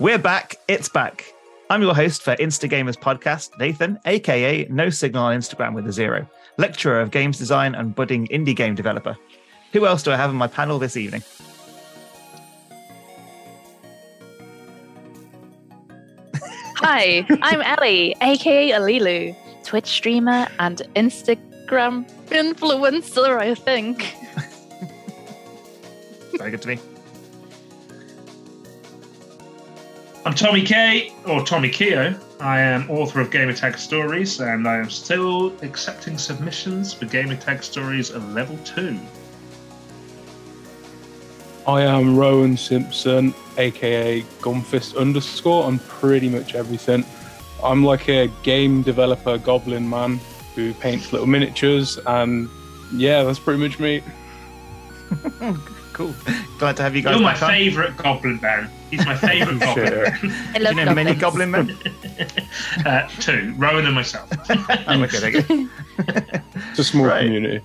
[0.00, 0.56] We're back.
[0.68, 1.26] It's back.
[1.68, 6.26] I'm your host for Instagamers podcast, Nathan, aka No Signal on Instagram with a zero,
[6.56, 9.16] lecturer of games design and budding indie game developer.
[9.72, 11.22] Who else do I have on my panel this evening?
[16.76, 24.16] Hi, I'm Ellie, aka Eleeloo, Twitch streamer and Instagram influencer, I think.
[26.38, 26.78] Very good to me.
[30.24, 32.14] I'm Tommy K, or Tommy Keo.
[32.38, 38.10] I am author of Gamertag Stories, and I am still accepting submissions for Gamertag Stories
[38.10, 39.00] of Level 2.
[41.66, 47.04] I am Rowan Simpson, aka Gumfist underscore, on pretty much everything.
[47.60, 50.20] I'm like a game developer goblin man
[50.54, 52.48] who paints little miniatures, and
[52.94, 54.04] yeah, that's pretty much me.
[55.92, 56.14] cool.
[56.60, 57.14] Glad to have you guys.
[57.14, 58.70] You're my favourite goblin man.
[58.92, 60.04] He's my favourite goblin Sure.
[60.04, 60.20] man.
[60.54, 61.76] I Do you know many goblin men?
[62.86, 64.28] uh, two, Rowan and myself.
[64.86, 65.68] I'm okay, there.
[66.70, 67.24] It's a small Right.
[67.24, 67.64] community.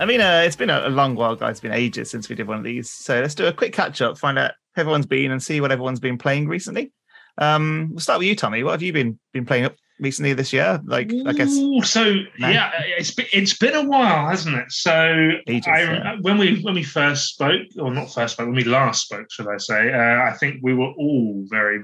[0.00, 1.52] I mean, uh, it's been a, a long while, guys.
[1.52, 2.88] It's been ages since we did one of these.
[2.88, 5.72] So let's do a quick catch up, find out how everyone's been, and see what
[5.72, 6.92] everyone's been playing recently.
[7.38, 8.62] Um, we'll start with you, Tommy.
[8.62, 10.80] What have you been been playing up recently this year?
[10.84, 14.70] Like, I guess Ooh, so yeah, it's been, it's been a while, hasn't it?
[14.70, 16.16] So Ages, I, yeah.
[16.20, 19.48] when we when we first spoke, or not first spoke, when we last spoke, should
[19.48, 19.92] I say?
[19.92, 21.82] Uh, I think we were all very,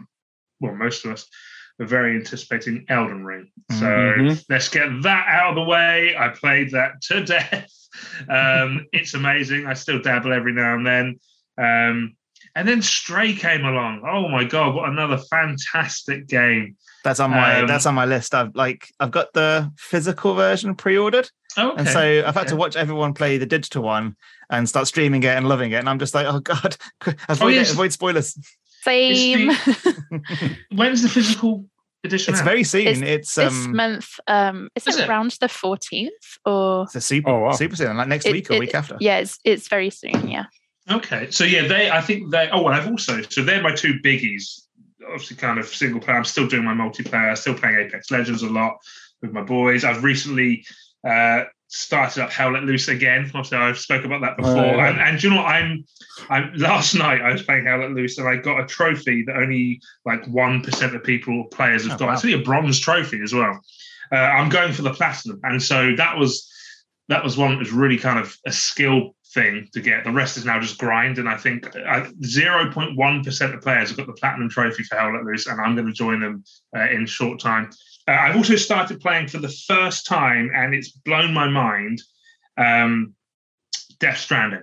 [0.60, 1.26] well, most of us
[1.78, 3.50] were very anticipating Elden Ring.
[3.70, 4.44] So Mhm.
[4.48, 6.16] let's get that out of the way.
[6.16, 7.70] I played that to death.
[8.28, 9.66] Um, it's amazing.
[9.66, 11.18] I still dabble every now and then.
[11.58, 12.16] Um,
[12.54, 14.02] and then Stray came along.
[14.08, 16.76] Oh my god, what another fantastic game!
[17.04, 18.34] that's on my Um, that's on my list.
[18.34, 21.74] I've like I've got the physical version pre-ordered, Okay.
[21.78, 24.16] and so I've had to watch everyone play the digital one
[24.50, 25.76] and start streaming it and loving it.
[25.76, 26.76] And I'm just like, oh god,
[27.28, 27.70] avoid yes.
[27.70, 28.36] it, avoid spoilers.
[28.82, 29.50] Same.
[30.72, 31.64] When's the physical
[32.04, 32.34] edition?
[32.34, 32.44] It's out?
[32.44, 32.86] very soon.
[32.88, 35.08] It's It's, this um, month, um, is, Is it it?
[35.08, 36.08] around the 14th
[36.44, 36.84] or?
[36.84, 37.52] it's a super Oh, wow.
[37.52, 38.96] super soon, like next It- week or it- week after.
[39.00, 40.28] Yeah, it's, it's very soon.
[40.28, 40.44] Yeah.
[40.90, 41.90] Okay, so yeah, they.
[41.90, 42.48] I think they.
[42.52, 43.22] Oh, well, I've also.
[43.22, 44.60] So they're my two biggies.
[45.06, 46.16] Obviously, kind of single player.
[46.16, 47.36] I'm still doing my multiplayer.
[47.36, 48.76] Still playing Apex Legends a lot
[49.22, 49.84] with my boys.
[49.84, 50.64] I've recently
[51.06, 53.24] uh, started up Hell Let Loose again.
[53.34, 54.58] Obviously, I've spoken about that before.
[54.58, 54.80] Oh.
[54.80, 55.46] And, and you know what?
[55.46, 55.84] I'm.
[56.28, 56.52] I'm.
[56.56, 59.80] Last night I was playing Hell Let Loose, and I got a trophy that only
[60.04, 62.06] like one percent of people players have Oh, got.
[62.08, 62.12] wow.
[62.14, 63.58] It's really a bronze trophy as well.
[64.12, 66.50] Uh, I'm going for the platinum, and so that was
[67.08, 70.04] that was one that was really kind of a skill thing to get.
[70.04, 71.68] The rest is now just grind, and I think
[72.24, 75.46] zero point one percent of players have got the platinum trophy for Hell Let Loose,
[75.46, 76.44] and I'm going to join them
[76.76, 77.70] uh, in short time.
[78.06, 82.00] Uh, I've also started playing for the first time, and it's blown my mind.
[82.56, 83.14] Um,
[83.98, 84.62] Death Stranding.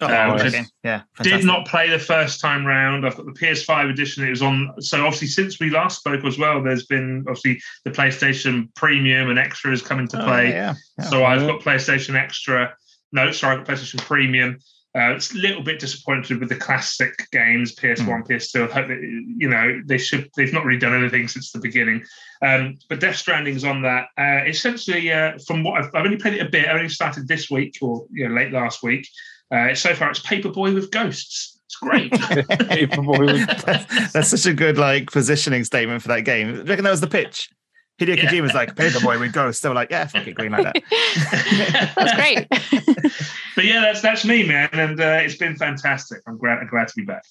[0.00, 0.58] Oh, Uh, okay.
[0.58, 3.04] is- yeah, Did not play the first time round.
[3.04, 4.24] I've got the PS5 edition.
[4.24, 4.72] It was on.
[4.80, 9.38] So obviously, since we last spoke as well, there's been obviously the PlayStation Premium and
[9.38, 10.50] Extra has come into Oh, play.
[10.50, 11.04] yeah, yeah.
[11.04, 12.74] So I've got PlayStation Extra.
[13.12, 14.58] No, sorry, I've got PlayStation Premium.
[14.96, 18.68] Uh, it's a little bit disappointed with the classic games, PS1, PS2.
[18.68, 19.00] I hope that
[19.36, 20.30] you know they should.
[20.34, 22.04] They've not really done anything since the beginning.
[22.42, 24.06] Um, but Death Stranding's on that.
[24.18, 26.68] Uh, essentially, uh, from what I've, I've only played it a bit.
[26.68, 29.06] I only started this week or you know, late last week.
[29.54, 31.60] Uh, so far, it's Paperboy with ghosts.
[31.66, 32.10] It's great.
[32.12, 36.50] Paperboy that's, that's such a good like positioning statement for that game.
[36.50, 37.50] Do you reckon that was the pitch?
[37.98, 38.24] Hideo Yeah.
[38.30, 39.60] Kojima's like, Paperboy with ghosts.
[39.62, 41.92] They were like, yeah, fuck it, green like that.
[41.96, 42.48] That's great.
[43.56, 46.20] but yeah, that's that's me, man, and uh, it's been fantastic.
[46.26, 46.58] I'm glad.
[46.58, 47.24] I'm glad to be back.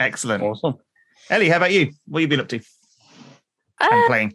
[0.00, 0.42] Excellent.
[0.42, 0.74] awesome.
[1.30, 1.92] Ellie, how about you?
[2.06, 2.56] What have you been up to
[3.80, 4.32] and Uh, playing?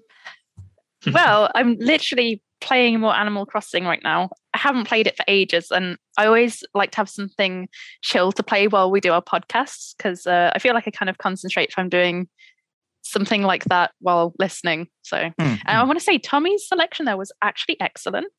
[1.12, 4.30] well, I'm literally playing more Animal Crossing right now.
[4.54, 7.68] I haven't played it for ages, and I always like to have something
[8.02, 11.10] chill to play while we do our podcasts because uh, I feel like I kind
[11.10, 12.28] of concentrate if I'm doing
[13.10, 14.88] something like that while listening.
[15.02, 18.32] So, Hmm, I want to say Tommy's selection there was actually excellent.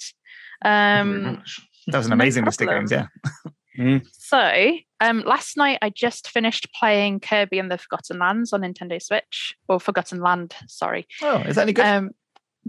[0.63, 1.43] Thank you very Um,
[1.87, 2.93] that was an no amazing list of games.
[2.93, 3.07] Yeah.
[4.13, 9.01] So, um, last night I just finished playing Kirby and the Forgotten Lands on Nintendo
[9.01, 11.07] Switch, or Forgotten Land, sorry.
[11.23, 11.87] Oh, is that any good?
[11.87, 12.11] Um,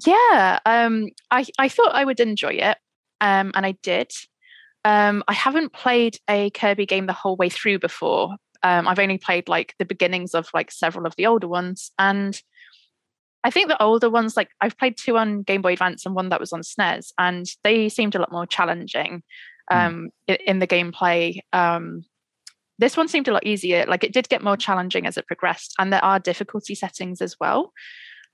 [0.06, 2.78] yeah, um, I I thought I would enjoy it,
[3.20, 4.12] um, and I did.
[4.86, 8.36] Um, I haven't played a Kirby game the whole way through before.
[8.64, 12.40] Um, I've only played like the beginnings of like several of the older ones, and
[13.44, 16.30] I think the older ones, like I've played two on Game Boy Advance and one
[16.30, 19.24] that was on SNES, and they seemed a lot more challenging
[19.72, 19.76] Mm.
[19.88, 21.40] um, i- in the gameplay.
[21.54, 22.04] Um,
[22.78, 23.86] this one seemed a lot easier.
[23.88, 27.36] Like it did get more challenging as it progressed, and there are difficulty settings as
[27.40, 27.72] well.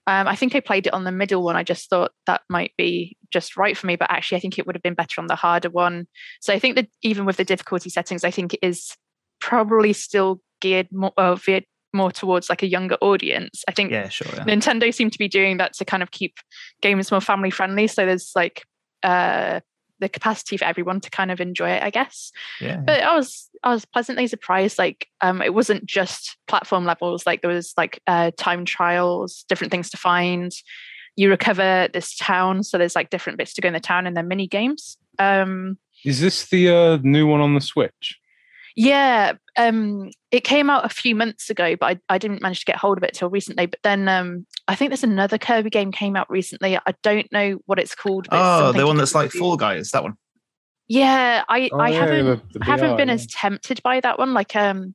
[0.08, 1.58] Um, I think I played it on the middle one.
[1.58, 4.66] I just thought that might be just right for me, but actually, I think it
[4.66, 6.08] would have been better on the harder one.
[6.40, 8.96] So I think that even with the difficulty settings, I think it is
[9.40, 13.64] probably still geared more, uh, veered more towards like a younger audience.
[13.68, 14.28] I think Yeah, sure.
[14.34, 14.44] Yeah.
[14.44, 16.38] Nintendo seem to be doing that to kind of keep
[16.82, 17.88] games more family friendly.
[17.88, 18.64] So there's like
[19.04, 19.60] uh
[20.00, 22.32] the capacity for everyone to kind of enjoy it, I guess.
[22.62, 22.78] yeah.
[22.78, 24.78] But I was I was pleasantly surprised.
[24.78, 29.72] Like um it wasn't just platform levels, like there was like uh time trials, different
[29.72, 30.52] things to find.
[31.16, 34.16] You recover this town, so there's like different bits to go in the town and
[34.16, 34.98] then mini games.
[35.18, 38.20] Um Is this the uh, new one on the Switch?
[38.80, 42.66] Yeah, um, it came out a few months ago, but I, I didn't manage to
[42.66, 43.66] get hold of it till recently.
[43.66, 46.78] But then um, I think there's another Kirby game came out recently.
[46.78, 48.28] I don't know what it's called.
[48.30, 49.90] but it's oh, something the one that's like with- Fall Guys.
[49.92, 50.14] That one.
[50.88, 53.16] Yeah, I, Oh, I yeah, haven't the- the I haven't been yeah.
[53.16, 54.36] as tempted by that one.
[54.36, 54.94] Like um,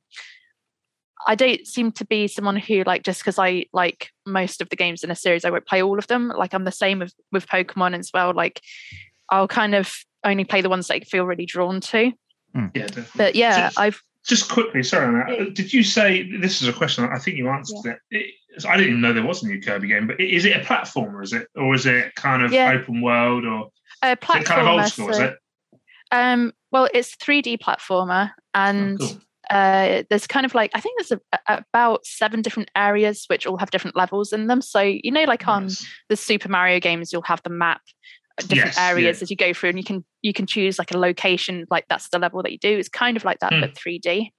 [1.27, 4.77] I don't seem to be someone who like just because I like most of the
[4.77, 6.29] games in a series, I won't play all of them.
[6.29, 8.33] Like I'm the same with with Pokemon as well.
[8.33, 8.61] Like
[9.29, 9.93] I'll kind of
[10.23, 12.13] only play the ones that I feel really drawn to.
[12.55, 13.03] Yeah, definitely.
[13.15, 15.29] But yeah, So- I've Just quickly, sorry on that.
[15.37, 15.45] Yeah.
[15.45, 17.03] uh, Did you say this is a question?
[17.11, 17.99] I think you answered it.
[18.11, 18.33] it.
[18.67, 21.23] I didn't even know there was a new Kirby game, but is it a platformer?
[21.23, 22.71] Is it, or is it kind of Yeah.
[22.71, 23.69] open world, or
[24.03, 24.67] a is it kind of platformer.
[24.81, 25.09] old school?
[25.09, 25.35] Is it?
[26.11, 29.17] Um, well, it's 3D platformer, Oh, and cool.
[29.49, 33.47] uh, there's kind of like I think there's a, a- about seven different areas which
[33.47, 34.61] all have different levels in them.
[34.61, 35.85] So you know, like on Nice.
[36.09, 37.81] the Super Mario games, you'll have the map,
[38.37, 38.89] different Yes, yeah.
[38.89, 41.85] areas as you go through, and you can you can choose like a location, like
[41.89, 42.77] that's the level that you do.
[42.77, 43.61] It's kind of like that, Hmm.
[43.61, 44.29] but 3D.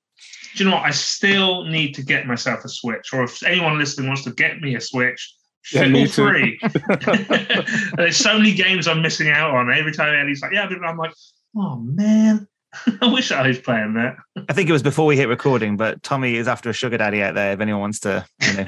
[0.56, 0.84] Do you know what?
[0.84, 4.60] I still need to get myself a Switch, or if anyone listening wants to get
[4.60, 5.34] me a Switch,
[5.72, 6.58] Yeah, feel me free.
[7.96, 9.72] There's so many games I'm missing out on.
[9.72, 11.12] Every time Eddie's like, "Yeah," I'm like,
[11.56, 12.46] "Oh man,
[13.02, 14.16] I wish I was playing that."
[14.48, 17.22] I think it was before we hit recording, but Tommy is after a sugar daddy
[17.22, 17.52] out there.
[17.52, 18.66] If anyone wants to, you know,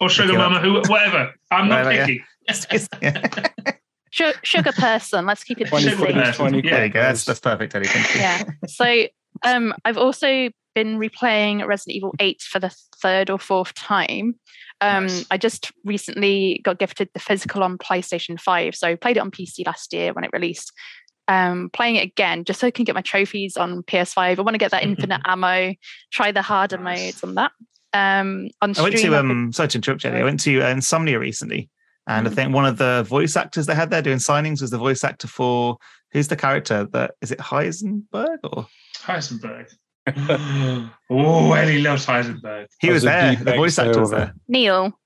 [0.00, 0.34] or Sugar.
[0.34, 1.32] Mama, who, whatever.
[1.50, 2.06] I'm not Whatever, yeah.
[2.06, 2.92] picky.
[3.02, 3.72] yeah.
[4.12, 5.26] Su- Sugar person.
[5.26, 6.12] Let's keep it 20 Sugar PC.
[6.14, 6.34] person.
[6.34, 7.00] 20 Yeah, there you go.
[7.02, 7.88] That's, that's perfect, Eddie.
[7.88, 8.20] Thank you.
[8.20, 8.42] yeah.
[8.68, 9.06] So
[9.44, 14.34] um, I've also been replaying Resident Evil 8 for the third or fourth time.
[14.80, 15.26] Um, Nice.
[15.30, 18.74] I just recently got gifted the physical on PlayStation 5.
[18.76, 20.72] So I played it on PC last year when it released.
[21.26, 24.38] Um, playing it again just so I can get my trophies on PS5.
[24.38, 25.74] I want to get that infinite ammo,
[26.10, 27.04] try the harder Nice.
[27.06, 27.52] modes on that.
[27.92, 30.10] Um, on I went to I've been- um sorry to interrupt you.
[30.10, 31.68] I went to uh, Insomnia recently,
[32.08, 32.34] and I Mm.
[32.34, 35.28] think one of the voice actors they had there doing signings was the voice actor
[35.28, 35.76] for
[36.12, 38.66] who's the character that is it Heisenberg or
[39.04, 39.66] Heisenberg.
[41.10, 42.66] oh, Eddie loves Heisenberg.
[42.80, 43.36] he was was there.
[43.36, 44.32] The voice actor was there.
[44.48, 44.98] Neil.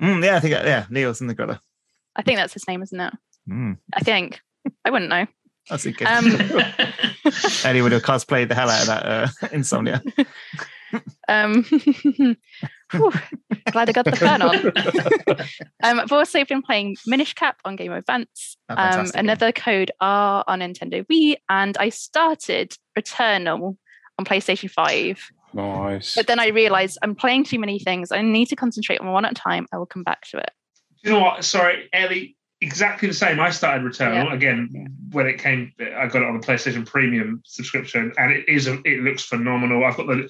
[0.00, 1.60] Mm, yeah, I think yeah, Neil's in the gorilla.
[2.16, 3.12] I think that's his name, isn't it?
[3.48, 4.40] Mm, I think.
[4.84, 5.26] I wouldn't know.
[5.68, 6.06] that's a good.
[6.08, 6.24] Um,
[7.64, 10.02] Eddie would have cosplayed the hell out of that uh, Insomnia.
[11.28, 11.62] Um,
[12.92, 13.12] whew,
[13.70, 14.56] glad I got the fun on.
[15.82, 19.90] um, I've also been playing Minish Cap on Game Boy Advance, Oh, um, another Code
[20.00, 23.76] R on Nintendo Wii, and I started Returnal
[24.18, 25.30] on PlayStation 5.
[25.52, 26.14] Nice.
[26.14, 28.12] But then I realized I'm playing too many things.
[28.12, 29.66] I need to concentrate on one at a time.
[29.72, 30.50] I will come back to it.
[31.02, 31.44] you know what?
[31.44, 32.36] Sorry, Ellie.
[32.62, 33.40] Exactly the same.
[33.40, 34.34] I started Returnal Yeah.
[34.34, 34.84] again Yeah.
[35.12, 35.72] when it came.
[35.80, 38.66] I got it on the PlayStation Premium subscription, and it is.
[38.68, 39.82] A, it looks phenomenal.
[39.82, 40.28] I've got the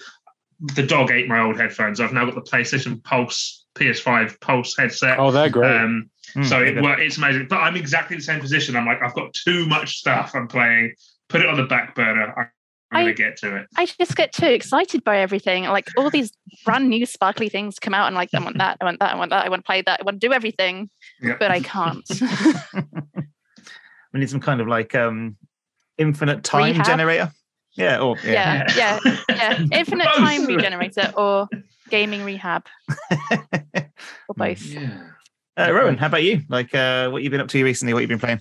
[0.60, 2.00] the dog ate my old headphones.
[2.00, 5.18] I've now got the PlayStation Pulse PS5 Pulse headset.
[5.18, 5.76] oh, they're great.
[5.76, 7.48] Um, Mm, so they're it, well, it's amazing.
[7.50, 8.76] But I'm exactly the same position.
[8.76, 10.94] I'm like, I've got too much stuff I'm playing.
[11.28, 12.32] Put it on the back burner.
[12.38, 12.46] I'm
[12.92, 13.66] I- going to get to it.
[13.76, 15.64] I just get too excited by everything.
[15.64, 16.30] Like all these
[16.64, 19.16] brand new sparkly things come out, and like I want that, I want that, I
[19.16, 20.88] want that, I want to play that, I want to do everything,
[21.20, 21.35] Yeah.
[21.37, 22.08] but I can't.
[24.12, 25.37] we need some kind of like um
[25.99, 26.87] infinite time Rehab?
[26.87, 27.32] generator.
[27.74, 28.66] Yeah, or yeah.
[28.76, 29.66] yeah, yeah, yeah.
[29.78, 30.16] Infinite Both.
[30.16, 31.48] time regenerator or
[31.88, 32.66] gaming rehab
[34.28, 34.62] or both.
[34.62, 35.00] Yeah.
[35.58, 36.42] Uh, Rowan, how about you?
[36.48, 37.92] Like, uh, what you've been up to recently?
[37.92, 38.40] What you've been playing?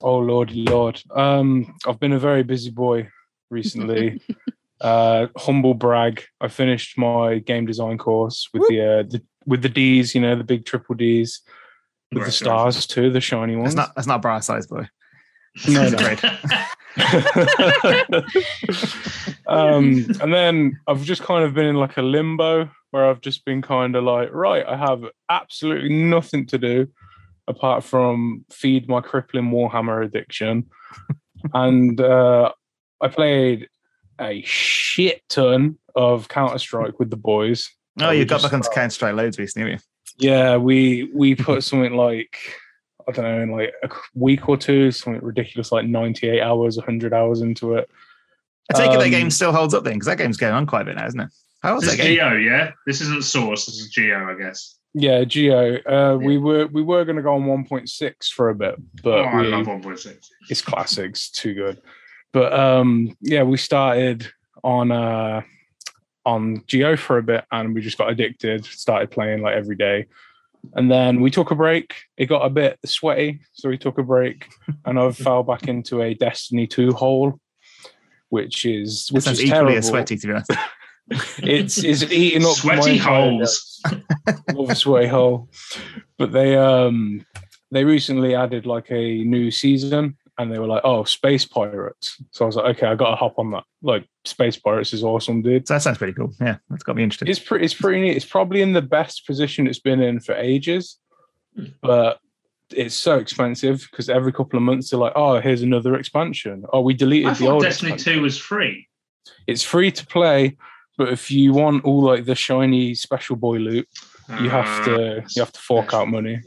[0.00, 1.00] Oh Lord, lord.
[1.14, 3.08] Um, I've been a very busy boy
[3.50, 4.20] recently.
[4.80, 6.24] uh, humble brag.
[6.40, 10.14] I finished my game design course with the, uh, the with the D's.
[10.14, 11.42] You know, the big triple D's
[12.10, 13.74] with the stars too, the shiny ones.
[13.74, 14.88] That's not that's not bra size, boy.
[15.68, 16.58] No, That's no.
[19.46, 23.44] um, and then I've just kind of been in like a limbo where I've just
[23.44, 26.88] been kind of like, right, I have absolutely nothing to do
[27.48, 30.66] apart from feed my crippling Warhammer addiction.
[31.54, 32.52] and uh,
[33.00, 33.68] I played
[34.20, 37.70] a shit ton of Counter Strike with the boys.
[38.00, 39.84] Oh, you got back onto start- Counter Strike loads recently, haven't
[40.18, 42.36] Yeah, we we put something like
[43.08, 47.12] I don't know, in like a week or two, something ridiculous like 98 hours, 100
[47.12, 47.88] hours into it.
[48.72, 50.66] I take it that Um, game still holds up then, because that game's going on
[50.66, 51.28] quite a bit now, isn't it?
[51.62, 52.18] How old's This that is game?
[52.18, 52.72] GO, yeah.
[52.86, 53.66] This isn't Source.
[53.66, 54.78] This is GO, I guess.
[54.94, 55.76] Yeah, GO.
[55.86, 59.24] Uh, We were we were going to go on 1.6 for a bit, but oh,
[59.24, 60.28] I we, love 1.6.
[60.50, 61.80] it's classics, too good.
[62.32, 64.26] But um, yeah, we started
[64.64, 65.42] on uh,
[66.24, 68.64] on GO for a bit, and we just got addicted.
[68.64, 70.06] Started playing like every day,
[70.74, 71.94] and then we took a break.
[72.16, 74.48] It got a bit sweaty, so we took a break,
[74.84, 77.38] and I fell back into a Destiny two hole,
[78.28, 79.78] which is which is equally terrible.
[79.78, 80.52] as sweaty, to be honest.
[81.38, 83.82] It's it's eating up Sweaty my holes.
[84.54, 85.50] Love a sweaty hole,
[86.16, 87.26] but they um
[87.72, 92.16] they recently added like a new season, and they were like, oh, space pirates.
[92.30, 93.64] So I was like, okay, I got to hop on that.
[93.82, 95.68] Like, space pirates is awesome, dude.
[95.68, 96.32] So that sounds pretty cool.
[96.40, 97.28] Yeah, that's got me interested.
[97.28, 97.64] It's pretty.
[97.64, 98.16] It's pretty neat.
[98.16, 100.98] It's probably in the best position it's been in for ages,
[101.56, 101.64] Hmm.
[101.82, 102.18] but
[102.74, 106.80] it's so expensive because every couple of months they're like, "Oh, here's another expansion." Oh,
[106.80, 107.62] we deleted I the thought old.
[107.62, 108.88] Destiny expansion." 2 was free.
[109.46, 110.56] It's free to play,
[110.96, 113.86] but if you want all like the shiny special boy loot,
[114.40, 116.40] you have to Uh, you have to fork out money.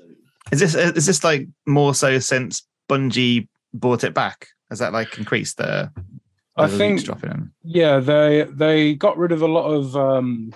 [0.51, 3.47] Is this is this like more so since Bungie
[3.79, 4.47] bought it back?
[4.69, 5.91] Has that like increased the?
[6.57, 7.51] I think dropping in?
[7.63, 10.53] Yeah, they they got rid of a lot of um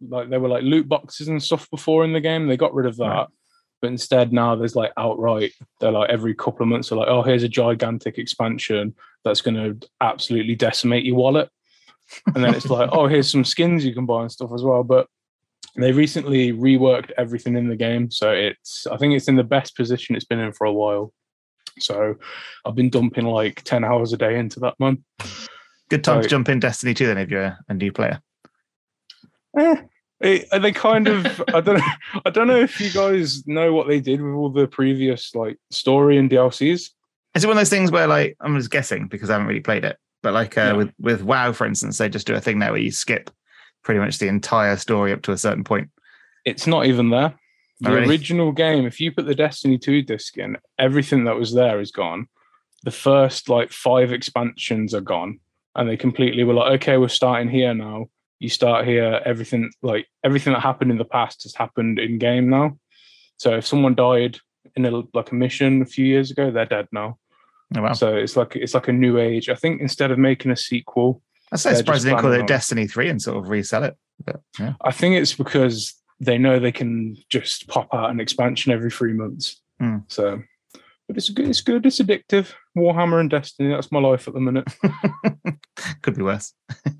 [0.00, 2.46] like there were like loot boxes and stuff before in the game.
[2.46, 3.04] They got rid of that.
[3.04, 3.26] Right.
[3.80, 7.22] But instead now there's like outright they're like every couple of months they're like, oh
[7.22, 8.94] here's a gigantic expansion
[9.24, 11.50] that's gonna absolutely decimate your wallet.
[12.34, 14.82] And then it's like, oh here's some skins you can buy and stuff as well.
[14.82, 15.06] But
[15.76, 18.10] they recently reworked everything in the game.
[18.10, 21.12] So it's I think it's in the best position it's been in for a while.
[21.78, 22.16] So
[22.64, 25.04] I've been dumping like 10 hours a day into that man.
[25.88, 28.20] Good time to jump in Destiny 2 then if you're a new player.
[29.58, 29.76] Eh,
[30.20, 31.84] it- they kind of I don't know
[32.24, 35.58] I don't know if you guys know what they did with all the previous like
[35.70, 36.90] story and DLCs.
[37.34, 39.60] Is it one of those things where like I'm just guessing because I haven't really
[39.60, 42.58] played it, but like uh, with with WoW, for instance, they just do a thing
[42.58, 43.30] now where you skip
[43.84, 45.90] pretty much the entire story up to a certain point.
[46.46, 47.34] It's not even there.
[47.80, 51.80] The original game, if you put the Destiny 2 disc in, everything that was there
[51.80, 52.28] is gone.
[52.84, 55.40] The first like five expansions are gone.
[55.74, 58.06] And they completely were like, okay, we're starting here now.
[58.38, 62.48] You start here, everything like everything that happened in the past has happened in game
[62.48, 62.78] now.
[63.38, 64.38] So if someone died
[64.74, 67.18] in a like a mission a few years ago, they're dead now.
[67.76, 67.92] Oh, wow.
[67.92, 69.48] So it's like it's like a new age.
[69.48, 72.46] I think instead of making a sequel, I say they're surprised they didn't call it
[72.46, 73.96] Destiny 3 and sort of resell it.
[74.24, 74.74] But yeah.
[74.82, 79.12] I think it's because they know they can just pop out an expansion every three
[79.12, 79.60] months.
[79.78, 79.98] Hmm.
[80.08, 80.42] So,
[81.06, 81.48] but it's good.
[81.48, 81.84] It's good.
[81.86, 82.52] It's addictive.
[82.76, 83.70] Warhammer and Destiny.
[83.70, 84.66] That's my life at the minute.
[86.02, 86.52] Could be worse.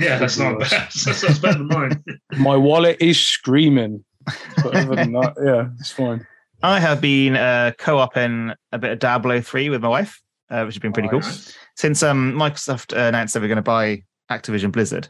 [0.00, 0.70] Yeah, that's not Worse.
[0.70, 0.80] bad.
[0.82, 2.04] That's, that's better than mine.
[2.38, 4.04] my wallet is screaming.
[4.56, 6.26] But other than that, yeah, it's fine.
[6.64, 10.74] I have been uh, co-oping a bit of Diablo 3 with my wife, uh, which
[10.74, 11.20] has been pretty cool.
[11.20, 11.56] Nice.
[11.76, 15.08] Since um, Microsoft uh, announced they were going to buy Activision Blizzard,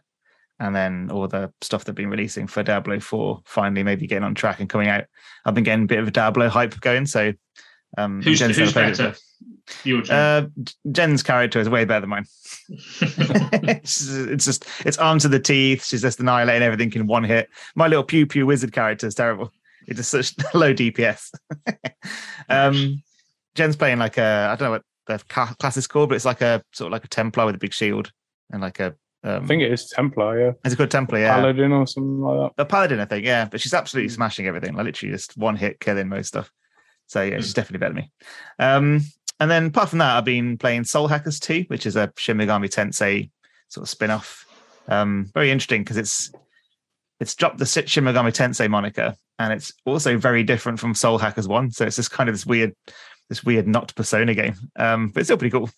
[0.64, 4.34] and then all the stuff they've been releasing for Diablo 4 finally maybe getting on
[4.34, 5.04] track and coming out,
[5.44, 7.06] I've been getting a bit of a Diablo hype going.
[7.06, 7.34] So,
[7.98, 9.14] um, Who's, Jen's who's better?
[9.84, 10.16] You Jen?
[10.16, 10.48] Uh,
[10.90, 12.24] Jen's character is way better than mine.
[12.68, 15.84] it's, it's just it's armed to the teeth.
[15.84, 17.48] She's just annihilating everything in one hit.
[17.74, 19.52] My little pew pew wizard character is terrible.
[19.86, 21.30] It's just such low DPS.
[22.48, 23.02] um,
[23.54, 25.18] Jen's playing like a I don't know what the
[25.58, 27.74] class is called, but it's like a sort of like a Templar with a big
[27.74, 28.10] shield
[28.50, 28.94] and like a.
[29.24, 30.52] Um, I think it is Templar, yeah.
[30.64, 31.18] It's it called Templar?
[31.18, 32.62] Yeah, Paladin or something like that.
[32.62, 33.24] a paladin, I think.
[33.24, 34.16] Yeah, but she's absolutely Mm.
[34.16, 34.74] smashing everything.
[34.74, 36.50] Like literally just one hit killing most stuff.
[37.06, 38.12] So yeah, she's definitely better than me.
[38.58, 39.00] Um,
[39.40, 42.36] and then apart from that, I've been playing Soul Hackers 2, which is a Shin
[42.36, 43.30] Megami Tensei
[43.68, 44.46] sort of spin-off.
[44.88, 46.30] Um, very interesting because it's
[47.20, 51.48] it's dropped the Shin Megami Tensei moniker, and it's also very different from Soul Hackers
[51.48, 51.70] 1.
[51.70, 52.74] So it's just kind of this weird,
[53.28, 54.54] this weird not persona game.
[54.76, 55.70] Um, but it's still pretty cool.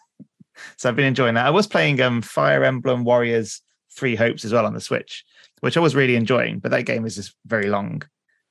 [0.76, 1.46] so I've been enjoying that.
[1.46, 5.24] I was playing um Fire Emblem Warriors Three Hopes as well on the Switch,
[5.60, 8.02] which I was really enjoying, but that game is just very long.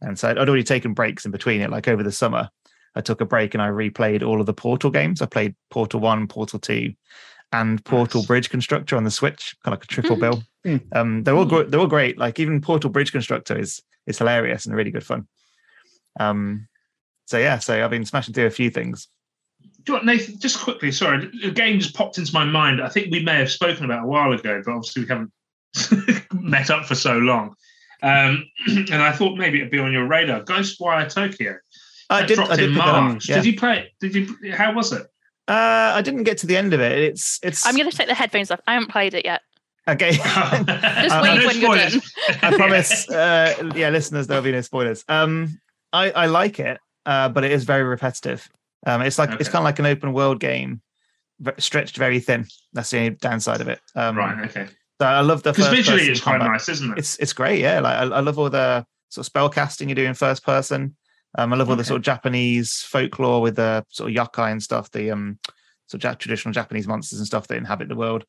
[0.02, 2.50] And so I'd already taken breaks in between it, like over the summer.
[2.96, 5.22] I took a break and I replayed all of the Portal games.
[5.22, 6.94] I played Portal 1, Portal 2,
[7.52, 8.28] and Portal Nice.
[8.28, 10.20] Bridge Constructor on the Switch, kind of like a triple Mhm.
[10.20, 10.44] bill.
[10.66, 10.82] Mm.
[10.96, 12.18] Um, they're all gr- they're all great.
[12.18, 15.28] Like even Portal Bridge Constructor is is hilarious and really good fun.
[16.20, 16.68] Um,
[17.26, 19.08] so yeah, so I've been smashing through a few things.
[19.86, 20.40] Do you know what, Nathan?
[20.40, 22.82] Just quickly, sorry, a game just popped into my mind.
[22.82, 25.32] I think we may have spoken about a while ago, but obviously we haven't
[26.34, 27.56] met up for so long.
[28.02, 30.42] Um, and I thought maybe it'd be on your radar.
[30.44, 31.56] Ghostwire Tokyo.
[32.10, 33.30] I That did dropped I did in pick that March.
[33.30, 33.36] yeah.
[33.36, 33.92] Did you play it?
[34.00, 34.54] Did you?
[34.54, 35.04] How was it?
[35.48, 36.92] Uh, I didn't get to the end of it.
[36.98, 38.60] It's it's I'm going to take the headphones off.
[38.68, 39.42] I haven't played it yet.
[39.88, 40.12] okay.
[40.14, 42.02] Just Uh, wait no when you're done.
[42.42, 45.04] I promise, uh, yeah, listeners, there'll be no spoilers.
[45.08, 45.60] Um,
[45.94, 48.50] I, I like it, uh, but it is very repetitive.
[48.86, 50.82] Um, it's like it's kind of like an open world game,
[51.58, 52.46] stretched very thin.
[52.74, 53.80] That's the only downside of it.
[53.96, 54.46] Um, right.
[54.50, 54.68] Okay.
[55.02, 56.98] So I love the Because visually it's quite nice, isn't it?
[57.00, 57.80] It's it's great, yeah.
[57.80, 60.96] Like I, I love all the sort of spell casting you do in first person.
[61.38, 64.64] Um, I love all the sort of Japanese folklore with the sort of yokai and
[64.64, 65.40] stuff, the um
[65.88, 68.24] sort of traditional Japanese monsters and stuff that inhabit the world.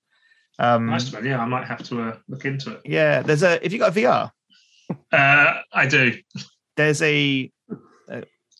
[0.59, 1.25] Um, Nice one.
[1.25, 2.81] Yeah, I might have to uh, look into it.
[2.85, 4.31] Yeah, there's a if you got a VR,
[5.13, 6.19] Uh, I do.
[6.77, 7.51] there's a.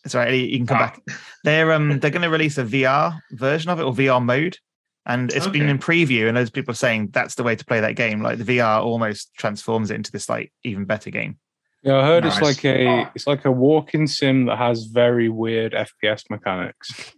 [0.07, 0.79] Uh, sorry, Ellie, you can come Ah.
[0.87, 1.01] back.
[1.43, 4.57] They're um they're going to release a VR version of it or VR mode,
[5.05, 7.79] and it's been in preview, and those people are saying that's the way to play
[7.79, 8.21] that game.
[8.21, 11.37] Like the VR almost transforms it into this like even better game.
[11.83, 13.05] Yeah, I heard it's like a Oh.
[13.15, 17.13] it's like a walking sim that has very weird FPS mechanics.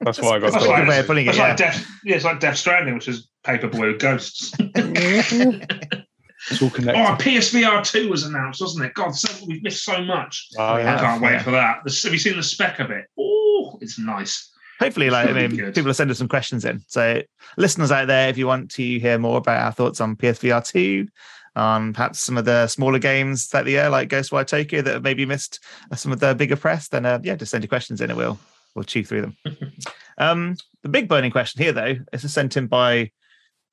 [0.00, 0.52] That's why I got.
[0.52, 0.78] That's That's a told.
[0.80, 1.30] good way of putting it.
[1.30, 1.48] It's Yeah.
[1.48, 4.52] like Death, yeah, it's like Death Stranding, which is paper blue ghosts.
[6.50, 7.16] It's all oh.
[7.18, 8.94] PSVR two was announced, wasn't it?
[8.94, 10.48] God, so, we've missed so much.
[10.58, 11.78] Oh, I can't wait for that.
[11.84, 13.06] The- have you seen the spec of it?
[13.18, 14.50] Oh, it's nice.
[14.80, 15.74] Hopefully, like I mean, good.
[15.74, 16.82] people are sending some questions in.
[16.88, 17.22] So,
[17.56, 21.08] listeners out there, if you want to hear more about our thoughts on PSVR two,
[21.56, 25.02] on perhaps some of the smaller games that the year, like Ghostwire Tokyo, that have
[25.02, 25.60] maybe missed
[25.94, 28.38] some of the bigger press, then uh, yeah, just send your questions in, and we'll
[28.74, 29.36] we'll chew through them.
[30.18, 33.12] um, the big burning question here, though, is a sent in by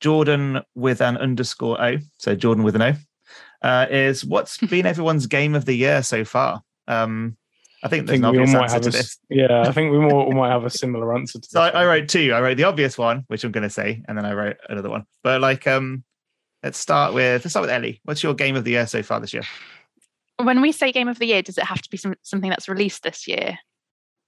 [0.01, 2.93] Jordon with an underscore O, so Jordon with an O,
[3.61, 6.61] uh, is what's been everyone's game of the year so far?
[6.87, 7.37] Um,
[7.83, 9.19] I think I think an we all obvious might answer have to a, this.
[9.29, 12.09] yeah, I think we all might have a similar answer to So I, I wrote
[12.09, 12.33] two.
[12.33, 14.89] I wrote the obvious one, which I'm going to say, and then I wrote another
[14.89, 15.05] one.
[15.23, 16.03] But like, um,
[16.63, 18.01] let's start with let's start with Ellie.
[18.03, 19.43] What's your game of the year so far this year?
[20.37, 22.67] When we say game of the year, does it have to be some, something that's
[22.67, 23.59] released this year?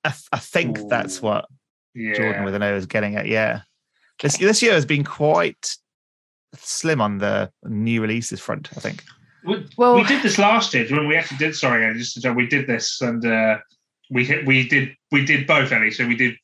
[0.03, 1.45] I, th- I think that's what
[1.95, 2.13] Yeah.
[2.13, 3.27] Jordon with an O is getting at.
[3.27, 3.61] Yeah,
[4.21, 5.75] this this year has been quite
[6.55, 8.69] slim on the new releases front.
[8.75, 9.03] I think.
[9.45, 11.55] We, Well- we did this last year when we actually did.
[11.55, 13.57] Sorry, Ellie, just to tell, we did this and uh,
[14.09, 15.91] we hit, we did we did both, Ellie.
[15.91, 16.35] So we did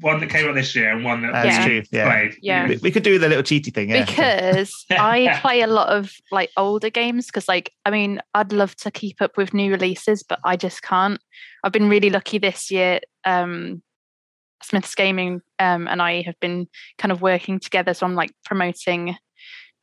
[0.00, 1.66] one that came out this year and one that That's Yeah.
[1.66, 1.82] true.
[1.90, 2.36] Yeah, played.
[2.40, 2.68] Yeah.
[2.68, 3.90] we, we could do the little cheaty thing.
[3.90, 8.52] Yeah, because I play a lot of like older games because like I mean I'd
[8.52, 11.20] love to keep up with new releases but I just can't.
[11.64, 13.00] I've been really lucky this year.
[13.24, 13.82] Um
[14.62, 16.66] Smith's Gaming um and I have been
[16.98, 19.16] kind of working together so I'm like promoting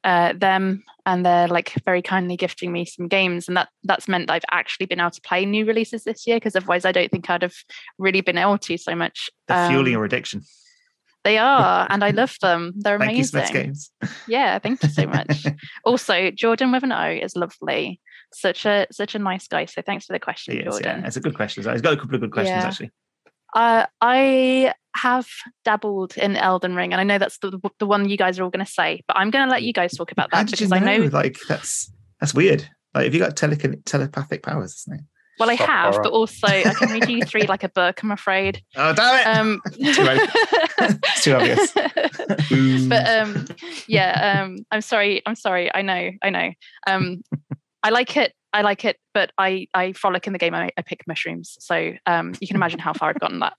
[0.03, 4.27] uh them and they're like very kindly gifting me some games and that that's meant
[4.27, 7.09] that I've actually been able to play new releases this year because otherwise I don't
[7.11, 7.55] think I'd have
[7.97, 9.29] really been able to so much.
[9.47, 10.41] They're fueling Um, your addiction.
[11.23, 12.73] They are and I love them.
[12.77, 13.29] They're Thank you, amazing.
[13.29, 13.91] Smith's Games.
[14.27, 15.47] Yeah, thank you so much.
[15.83, 17.99] also, Jordon with an O is lovely.
[18.31, 19.65] Such a such a nice guy.
[19.65, 21.07] So thanks for the question, is, yeah, Jordon.
[21.07, 21.63] it's a good question.
[21.63, 22.67] He's got a couple of good questions Yeah.
[22.67, 22.91] actually.
[23.55, 25.27] Uh, I have
[25.63, 28.49] dabbled in Elden Ring, and I know that's the the one you guys are all
[28.49, 30.67] going to say, but I'm going to let you guys talk about that did you
[30.67, 31.05] because I know.
[31.05, 32.69] Like that's that's weird.
[32.93, 34.75] Like, have you got tele- telepathic powers?
[34.87, 35.05] Isn't it?
[35.37, 36.03] Well, I Shock have, horror.
[36.03, 38.01] but also I can read you three like a book.
[38.03, 38.61] I'm afraid.
[38.75, 39.37] Oh damn it!
[39.39, 39.61] Um,
[40.77, 41.71] It's too obvious.
[42.89, 43.45] but um
[43.87, 46.51] yeah um i'm sorry i'm sorry i know i know
[46.87, 47.21] um
[47.83, 50.81] i like it i like it but i i frolic in the game i, I
[50.81, 53.53] pick mushrooms so um you can imagine how far i've gotten that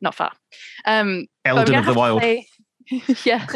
[0.00, 0.32] not far
[0.86, 2.20] um Elden of the Wild.
[2.22, 2.46] say-
[3.24, 3.46] yeah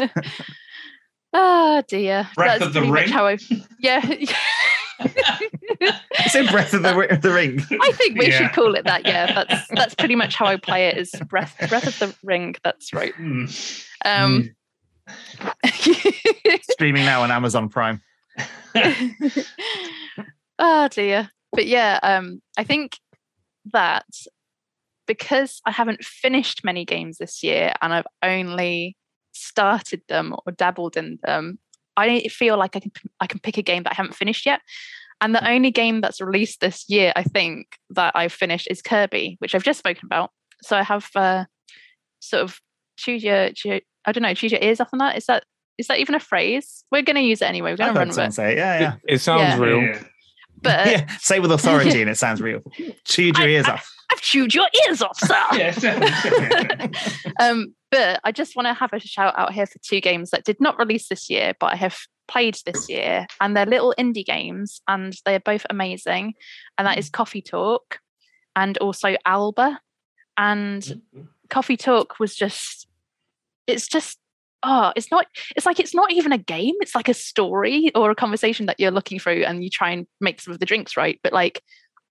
[1.33, 3.09] oh dear Breath that's of the Ring?
[3.09, 3.37] how i
[3.79, 4.01] yeah
[4.99, 7.59] It's in Breath of the, the Ring.
[7.81, 8.37] I think we Yeah.
[8.37, 9.05] should call it that.
[9.05, 10.97] Yeah, that's that's pretty much how I play it.
[10.97, 12.55] Is breath breath of the ring.
[12.63, 13.13] That's right.
[13.15, 13.45] Hmm.
[14.05, 14.55] Um,
[16.71, 18.01] Streaming now on Amazon Prime.
[20.63, 21.29] Oh dear.
[21.51, 22.97] But yeah, um, I think
[23.71, 24.05] that
[25.05, 28.97] because I haven't finished many games this year and I've only
[29.33, 31.59] started them or dabbled in them,
[31.97, 34.61] I feel like I can I can pick a game that I haven't finished yet.
[35.21, 39.37] And the only game that's released this year, I think, that I've finished is Kirby,
[39.39, 40.31] which I've just spoken about.
[40.63, 41.45] So I have uh,
[42.19, 42.59] sort of
[42.97, 45.17] choose your, choose your I don't know, choose your ears off on that.
[45.17, 45.43] Is that
[45.77, 46.83] is that even a phrase?
[46.91, 47.71] We're going to use it anyway.
[47.71, 48.33] We're going to run with it.
[48.33, 48.57] say it.
[48.57, 48.93] Yeah, yeah.
[49.07, 49.59] It, it sounds Yeah.
[49.59, 49.81] real.
[49.81, 50.03] Yeah.
[50.63, 52.61] But yeah, say with authority and it sounds real.
[53.05, 53.89] Chewed your I- ears I- off.
[54.11, 55.43] I've chewed your ears off, sir.
[55.53, 56.87] Yeah,
[57.39, 60.43] um, but I just want to have a shout out here for two games that
[60.43, 61.97] did not release this year, but I have
[62.27, 66.33] played this year, and they're little indie games, and they are both amazing.
[66.77, 67.99] And that is Coffee Talk,
[68.55, 69.79] and also Alba.
[70.37, 71.01] And
[71.49, 72.87] Coffee Talk was just,
[73.65, 74.19] it's just.
[74.63, 75.25] Oh, it's not.
[75.55, 76.75] It's like it's not even a game.
[76.79, 80.07] It's like a story or a conversation that you're looking through, and you try and
[80.21, 81.19] make some of the drinks right.
[81.23, 81.61] But like,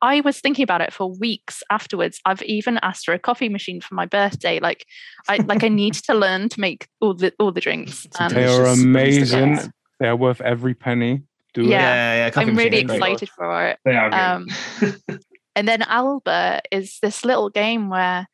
[0.03, 2.21] I was thinking about it for weeks afterwards.
[2.27, 4.61] I've even asked for a coffee machine for my birthday.
[4.61, 4.85] Like,
[5.29, 8.07] I like I need to learn to make all the all the drinks.
[8.19, 9.59] And they are amazing.
[10.01, 11.23] They are worth every penny.
[11.55, 11.79] Do Yeah.
[11.79, 12.41] yeah, yeah.
[12.41, 12.97] I'm really is great.
[12.97, 13.79] excited for it.
[13.85, 14.19] They are good.
[14.19, 15.19] Um,
[15.55, 18.27] and then Alba is this little game where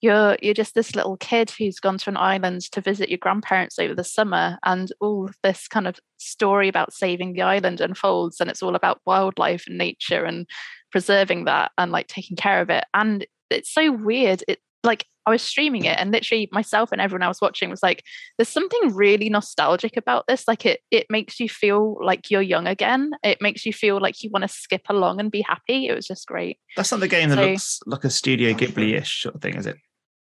[0.00, 3.78] you're you're just this little kid who's gone to an island to visit your grandparents
[3.78, 8.50] over the summer, and all this kind of story about saving the island unfolds, and
[8.50, 10.46] it's all about wildlife and nature and
[10.92, 12.84] preserving that and like taking care of it.
[12.94, 14.44] And it's so weird.
[14.48, 17.82] It like I was streaming it and literally myself and everyone I was watching was
[17.82, 18.04] like,
[18.38, 20.46] there's something really nostalgic about this.
[20.46, 23.10] Like it it makes you feel like you're young again.
[23.24, 25.88] It makes you feel like you want to skip along and be happy.
[25.88, 26.58] It was just great.
[26.76, 29.76] That's not the game that looks like a Studio Ghibli-ish sort of thing, is it?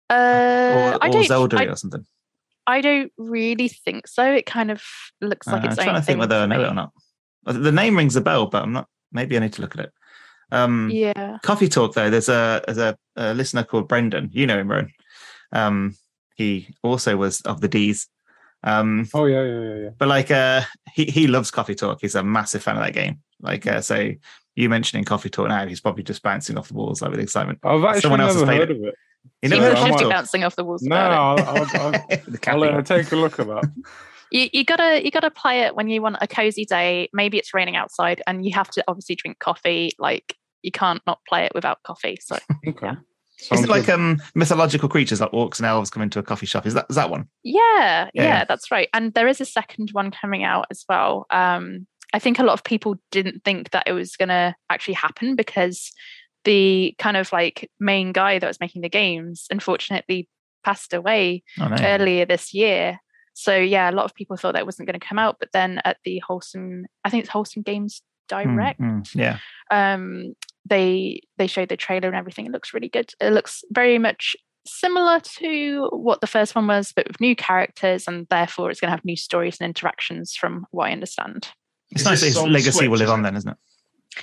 [0.09, 0.13] Uh,
[0.95, 2.05] or I or don't Zelda I, or something.
[2.67, 4.23] I don't really think so.
[4.31, 4.81] It kind of
[5.21, 6.91] looks like Uh, its I'm trying to think whether I to know it or not.
[7.45, 8.87] Uh, The name rings a bell, but I'm not.
[9.11, 9.93] Maybe I need to look at it.
[10.51, 11.37] Um, Yeah.
[11.43, 12.09] Coffee Talk though.
[12.09, 14.29] There's a there's a, a listener called Brendan.
[14.31, 14.91] You know him, Ron.
[15.51, 15.95] Um,
[16.35, 18.07] he also was of the D's.
[18.63, 19.89] Um, Oh yeah, yeah, yeah, yeah.
[19.97, 20.61] but like uh,
[20.93, 21.99] he he loves Coffee Talk.
[22.01, 23.19] He's a massive fan of that game.
[23.39, 24.11] Like uh, so,
[24.55, 27.59] you mentioning Coffee Talk now, he's probably just bouncing off the walls like with excitement.
[27.63, 28.95] I've actually Someone else has never played heard of it.
[29.41, 31.15] You People know, Yeah, should I bouncing off the walls No, about it.
[31.15, 31.91] I'll, I'll, I'll,
[32.27, 32.83] the I'll caffeine.
[32.83, 33.71] take a look at that.
[34.31, 37.53] you, you gotta you gotta play it when you want a cozy day maybe it's
[37.53, 41.51] raining outside and you have to obviously drink coffee like you can't not play it
[41.53, 42.37] without coffee so
[42.67, 42.87] Okay.
[42.87, 42.95] Yeah.
[43.39, 43.95] Is Sounds it like good.
[43.95, 46.65] um mythological creatures like orcs and elves come into a coffee shop?
[46.65, 47.27] Is that is that one?
[47.43, 48.45] yeah, Yeah, yeah yeah.
[48.45, 51.85] that's right and there is a second one coming out as well um
[52.15, 55.91] i think a lot of people didn't think that it was gonna actually happen because
[56.45, 60.27] the kind of like main guy that was making the games unfortunately
[60.63, 61.75] passed away Oh no.
[61.81, 62.99] earlier this year.
[63.33, 65.81] So yeah, a lot of people thought that wasn't going to come out, but then
[65.83, 68.01] at the Wholesome, I think it's Wholesome Games
[68.31, 69.37] Mm, Direct, mm, yeah.
[69.69, 70.33] um,
[70.65, 72.45] they they showed the trailer and everything.
[72.47, 73.11] It looks really good.
[73.21, 78.07] It looks very much similar to what the first one was, but with new characters,
[78.07, 81.49] and therefore it's going to have new stories and interactions, from what I understand.
[81.91, 83.57] It's Is nice that his on legacy will live on then, isn't it?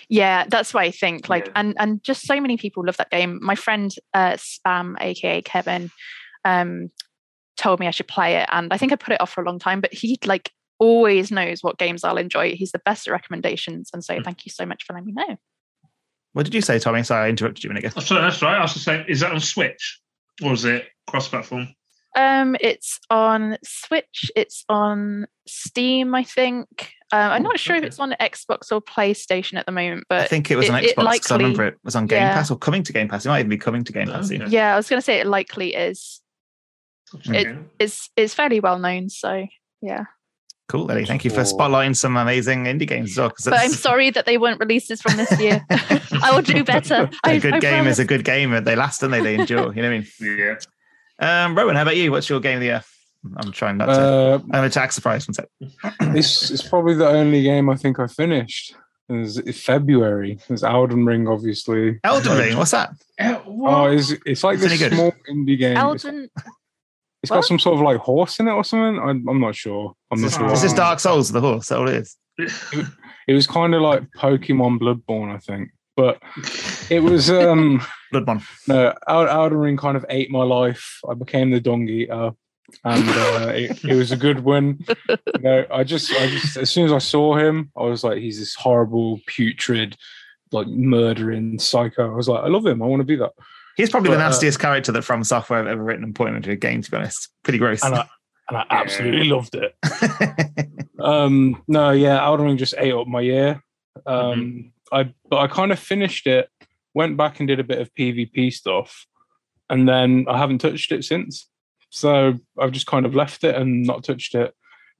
[0.08, 1.28] Yeah, that's what I think.
[1.28, 1.52] Like, Yeah.
[1.56, 3.38] and and just so many people love that game.
[3.42, 5.90] My friend uh, Spam, aka Kevin,
[6.44, 6.90] um,
[7.56, 9.44] told me I should play it, and I think I put it off for a
[9.46, 9.80] long time.
[9.80, 12.54] But he like always knows what games I'll enjoy.
[12.56, 14.22] He's the best at recommendations, and so Hmm.
[14.22, 15.36] thank you so much for letting me know.
[16.32, 17.02] What did you say, Tommy?
[17.02, 17.94] Sorry, I interrupted you a minute ago.
[17.98, 18.56] Oh, sorry, that's right.
[18.56, 20.00] I was just saying, is that on Switch
[20.42, 21.68] or is it cross-platform?
[22.14, 24.30] Um, it's on Switch.
[24.36, 26.92] It's on Steam, I think.
[27.12, 30.26] Uh, I'm not sure if it's on Xbox or PlayStation at the moment, but I
[30.26, 32.34] think it was on it- it Xbox 'cause I remember it was on Game yeah.
[32.34, 33.24] Pass or coming to Game Pass.
[33.26, 34.28] It might even be coming to Game Pass.
[34.28, 34.42] soon.
[34.42, 34.50] Okay.
[34.50, 36.20] yeah, I was going to say it likely is.
[37.28, 37.56] Okay.
[37.78, 39.46] It's it's fairly well known, so
[39.82, 40.04] yeah.
[40.68, 41.04] Cool, Ellie.
[41.04, 43.28] Thank you for spotlighting some amazing indie games as well.
[43.30, 45.62] 'cause but I'm sorry that they weren't releases from this year.
[45.70, 47.10] I will do better.
[47.24, 48.54] a good I game is a good game.
[48.54, 49.74] And they last and they they endure.
[49.74, 50.38] You know what I mean?
[50.38, 50.54] Yeah.
[51.22, 52.10] Um, Rowan, how about you?
[52.10, 52.82] What's your game of the year?
[53.36, 53.92] I'm trying not to.
[53.92, 55.48] Uh, I'm going to tax surprise one sec.
[56.12, 58.74] this is probably the only game I think I finished.
[59.08, 60.38] It's it's February.
[60.48, 62.00] There's Elden Ring, obviously.
[62.02, 62.56] Elden Ring.
[62.56, 62.90] What's that?
[63.20, 64.94] Oh, it's, it's like Is it any this good?
[64.96, 65.72] small indie game.
[65.76, 66.28] It's- Elden.
[67.22, 68.98] it's got some sort of like horse in it or something.
[69.00, 69.94] I'm, I'm not sure.
[70.10, 70.52] I'm not This, sure.
[70.52, 70.76] is Oh.
[70.76, 71.68] Dark Souls, the horse.
[71.68, 72.16] That's all it is.
[73.28, 75.70] It was kind of like Pokemon Bloodborne, I think.
[75.96, 76.20] But
[76.90, 77.82] it was um
[78.14, 78.42] Bloodborne.
[78.68, 80.98] no El- Elden Ring kind of ate my life.
[81.08, 82.30] I became the dung eater,
[82.84, 84.84] and uh, it, it was a good win.
[85.08, 88.18] You know, I just I just as soon as I saw him, I was like,
[88.18, 89.96] he's this horrible, putrid,
[90.50, 92.10] like murdering psycho.
[92.10, 92.82] I was like, I love him.
[92.82, 93.32] I want to be that.
[93.76, 96.28] He's probably the But, uh, nastiest character that From Software have ever written and put
[96.32, 96.82] into a game.
[96.82, 97.82] To be honest, pretty gross.
[97.84, 98.06] And I
[98.48, 99.74] and I absolutely loved it.
[100.98, 103.60] Um, no, yeah, Elden Ring just ate up my year.
[104.06, 106.48] Um, I but I kind of finished it,
[106.94, 109.06] went back and did a bit of PvP stuff,
[109.70, 111.48] and then I haven't touched it since.
[111.90, 114.54] So I've just kind of left it and not touched it.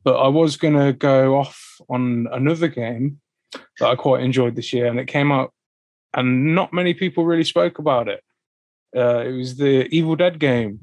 [0.05, 3.21] But I was gonna go off on another game
[3.79, 5.53] that I quite enjoyed this year, and it came out,
[6.15, 8.23] and not many people really spoke about it.
[8.97, 10.81] Uh, it was the Evil Dead game.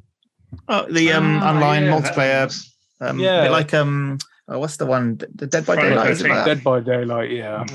[0.67, 2.45] oh, the um, Ah, online yeah, multiplayer.
[2.45, 3.35] was- Um, Yeah.
[3.37, 4.17] yeah, bit like um,
[4.49, 5.17] oh, what's the one?
[5.35, 6.11] The Dead by Friday Daylight.
[6.11, 6.35] Is it 13th.
[6.35, 6.45] like?
[6.45, 7.65] Dead by Daylight, yeah,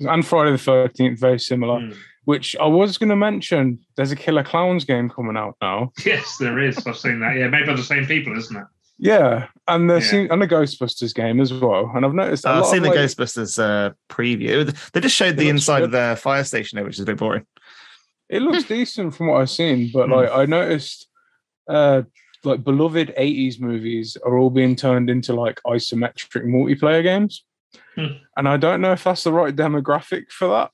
[0.00, 1.80] and Friday the Thirteenth, very similar.
[1.80, 1.96] Mm.
[2.24, 3.78] which I was going to mention.
[3.96, 5.92] There's a Killer Clowns game coming out now.
[6.04, 6.76] Yes, there is.
[6.86, 7.36] I've seen that.
[7.36, 8.64] Yeah, made by the same people, isn't it?
[9.00, 10.26] Yeah, and the Yeah.
[10.32, 11.90] and the Ghostbusters game as well.
[11.94, 14.66] And I've noticed a Uh, I've seen of, the like- Ghostbusters uh, preview.
[14.92, 16.14] They just showed the looks inside of good.
[16.14, 17.46] the fire station, there, which is a bit boring.
[18.28, 20.12] It looks decent from what I've seen, but Hmm.
[20.14, 21.08] like I noticed,
[21.70, 22.02] uh,
[22.44, 27.44] like beloved '80s movies are all being turned into like isometric multiplayer games,
[27.96, 28.18] Hmm.
[28.36, 30.70] and I don't know if that's the right demographic for that.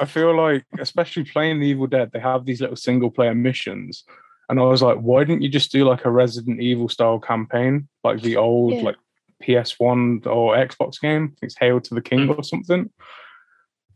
[0.00, 4.04] I feel like, especially playing the Evil Dead, they have these little single player missions.
[4.50, 7.88] And I was like, why didn't you just do like a Resident Evil style campaign,
[8.02, 8.82] like the old Yeah.
[8.82, 8.96] like
[9.42, 11.24] PS1 or Xbox game?
[11.24, 12.90] I think it's Hail to the King or something.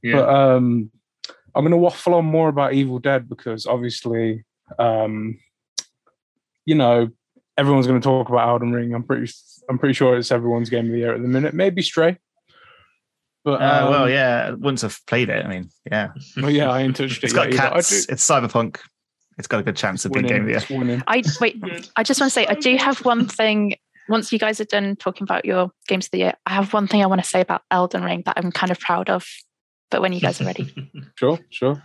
[0.03, 0.17] Yeah.
[0.17, 0.91] But um,
[1.55, 4.45] I'm going to waffle on more about Evil Dead because obviously,
[4.79, 5.39] um,
[6.67, 7.09] you know,
[7.57, 8.95] everyone's going to talk about Elden Ring.
[8.95, 9.33] I'm pretty,
[9.69, 11.55] I'm pretty sure it's everyone's game of the year at the minute.
[11.55, 12.19] Maybe Stray.
[13.45, 16.83] But Uh, well, um, yeah, once I've played it, I mean, yeah, well, yeah, I
[16.83, 17.25] ain't touched it.
[17.25, 18.07] it's got yet cats.
[18.09, 18.79] It's cyberpunk.
[19.37, 21.03] it's got a good chance of being game of the year.
[21.09, 21.61] I wait.
[21.97, 23.75] I just want to say I do have one thing.
[24.09, 26.87] Once you guys are done talking about your games of the year, I have one
[26.87, 29.27] thing I want to say about Elden Ring that I'm kind of proud of.
[29.91, 30.73] But when you guys are ready,
[31.19, 31.83] Sure, sure.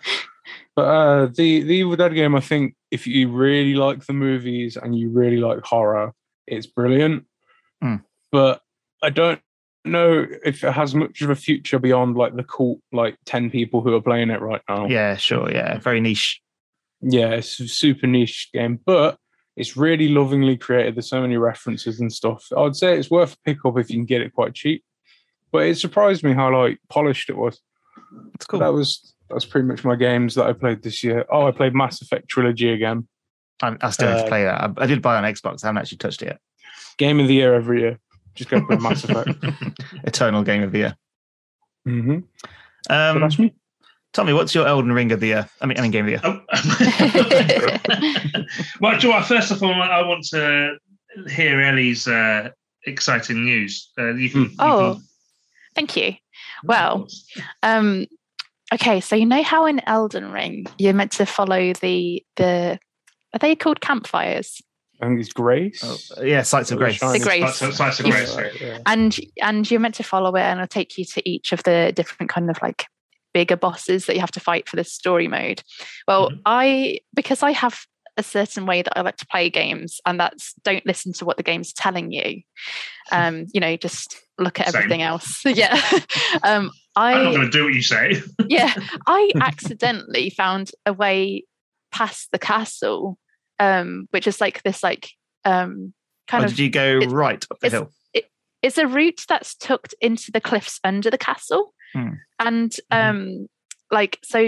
[0.75, 4.77] But uh, the the Evil Dead game, I think, if you really like the movies
[4.77, 6.13] and you really like horror,
[6.45, 7.25] it's brilliant.
[7.81, 7.97] Hmm.
[8.31, 8.61] But
[9.01, 9.41] I don't
[9.85, 13.81] know if it has much of a future beyond like the cult, like ten people
[13.81, 14.87] who are playing it right now.
[14.87, 15.51] Yeah, sure.
[15.51, 16.41] Yeah, very niche.
[17.01, 19.17] yeah, it's a super niche game, but
[19.55, 20.95] it's really lovingly created.
[20.95, 22.45] There's so many references and stuff.
[22.55, 24.83] I'd say it's worth a pick up if you can get it quite cheap.
[25.51, 27.59] But it surprised me how like polished it was.
[28.35, 28.59] It's cool.
[28.59, 31.25] That was that's pretty much my games that I played this year.
[31.31, 33.07] Oh, I played Mass Effect Trilogy again.
[33.61, 34.61] I, I still have to Uh, play that.
[34.61, 35.63] I, I did buy it on Xbox.
[35.63, 36.39] I haven't actually touched it yet.
[36.97, 37.99] Game of the year every year.
[38.35, 39.29] Just go play Mass Effect.
[40.03, 40.95] Eternal game of the year.
[41.87, 42.19] Mm-hmm.
[42.89, 43.53] Um, that's me.
[44.13, 45.49] Tommy, what's your Elden Ring of the year?
[45.61, 46.21] I mean, I mean, game of the year.
[46.23, 46.41] Oh.
[48.81, 50.77] well, Joel, first of all, I want to
[51.29, 52.49] hear Ellie's uh,
[52.85, 53.91] exciting news.
[53.97, 54.41] Uh, you can.
[54.43, 55.03] you Oh, can-
[55.75, 56.13] thank you.
[56.63, 57.07] Well,
[57.63, 58.05] Um,
[58.73, 62.79] okay, so you know how in Elden Ring you're meant to follow the the
[63.33, 64.61] are they called campfires?
[65.01, 65.83] I think it's Grace.
[66.17, 66.99] Oh, yeah, Sites of The Grace.
[66.99, 67.41] The Grace.
[67.43, 68.35] Sites of- Sites of Grace.
[68.59, 68.79] Yeah.
[68.87, 71.93] and and you're meant to follow it and it'll take you to each of the
[71.95, 72.85] different kind of like
[73.33, 75.61] bigger bosses that you have to fight for the story mode
[76.07, 76.39] well Mhm.
[76.47, 77.81] i because i have
[78.15, 81.37] a certain way that i like to play games and that's don't listen to what
[81.37, 82.41] the game's telling you
[83.11, 84.77] um you know just look at Same.
[84.77, 85.79] everything else yeah
[86.43, 88.21] um I'm not going to do what you say.
[88.47, 88.73] yeah
[89.05, 91.45] i accidentally found a way
[91.91, 93.17] past the castle
[93.59, 95.09] um which is like this like
[95.45, 95.93] um
[96.27, 97.91] kind Or of did you go it's- right up the it's- hill?
[98.63, 102.15] it's a route that's tucked into the cliffs under the castle Hmm.
[102.37, 103.47] and um
[103.91, 104.39] like so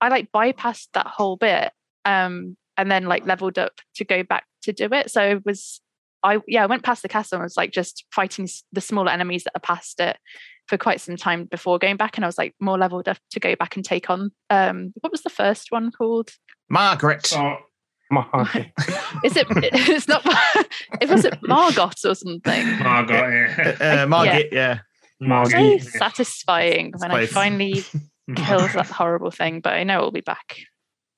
[0.00, 1.70] i like bypassed that whole bit
[2.04, 5.80] um and then like leveled up to go back to do it so it was
[6.26, 9.44] i yeah i went past the castle and was like just fighting the smaller enemies
[9.44, 10.16] that are past it
[10.68, 13.40] for quite some time before going back and i was like more leveled up to
[13.40, 16.30] go back and take on um what was the first one called
[16.68, 17.32] Margaret.
[17.34, 17.56] Oh,
[18.10, 18.26] My-
[19.24, 20.22] is it it's not
[21.00, 23.14] it was it margot or something Margot.
[23.14, 24.02] Uh, Yeah.
[24.02, 24.78] uh, Margaret, yeah.
[25.20, 25.50] Margot.
[25.50, 25.78] so yeah.
[25.98, 27.84] satisfying when I finally
[28.36, 30.58] kills that horrible thing, but I know it'll be back.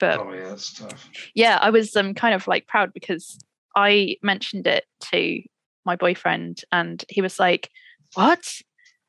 [0.01, 1.09] But Oh yeah, that's tough.
[1.35, 3.39] yeah, I was um kind of like proud because
[3.79, 5.41] I mentioned it to
[5.87, 7.71] my boyfriend and he was like,
[8.15, 8.53] What?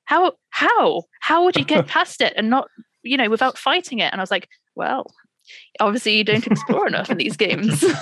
[0.05, 1.03] How how?
[1.21, 2.67] How would you get past it and not,
[3.03, 4.12] you know, without fighting it?
[4.12, 5.08] And I was like, Well,
[5.79, 7.84] obviously you don't explore enough in these games.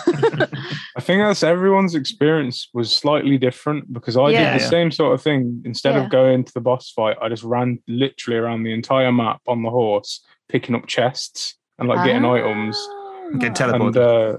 [0.97, 4.51] I think that's everyone's experience was slightly different because I Yeah.
[4.51, 5.61] did the same sort of thing.
[5.65, 6.03] Instead Yeah.
[6.03, 9.63] of going to the boss fight, I just ran literally around the entire map on
[9.63, 12.75] the horse, picking up chests and like getting items.
[13.39, 13.71] Get Ah.
[13.71, 13.87] teleported.
[13.87, 14.37] And uh,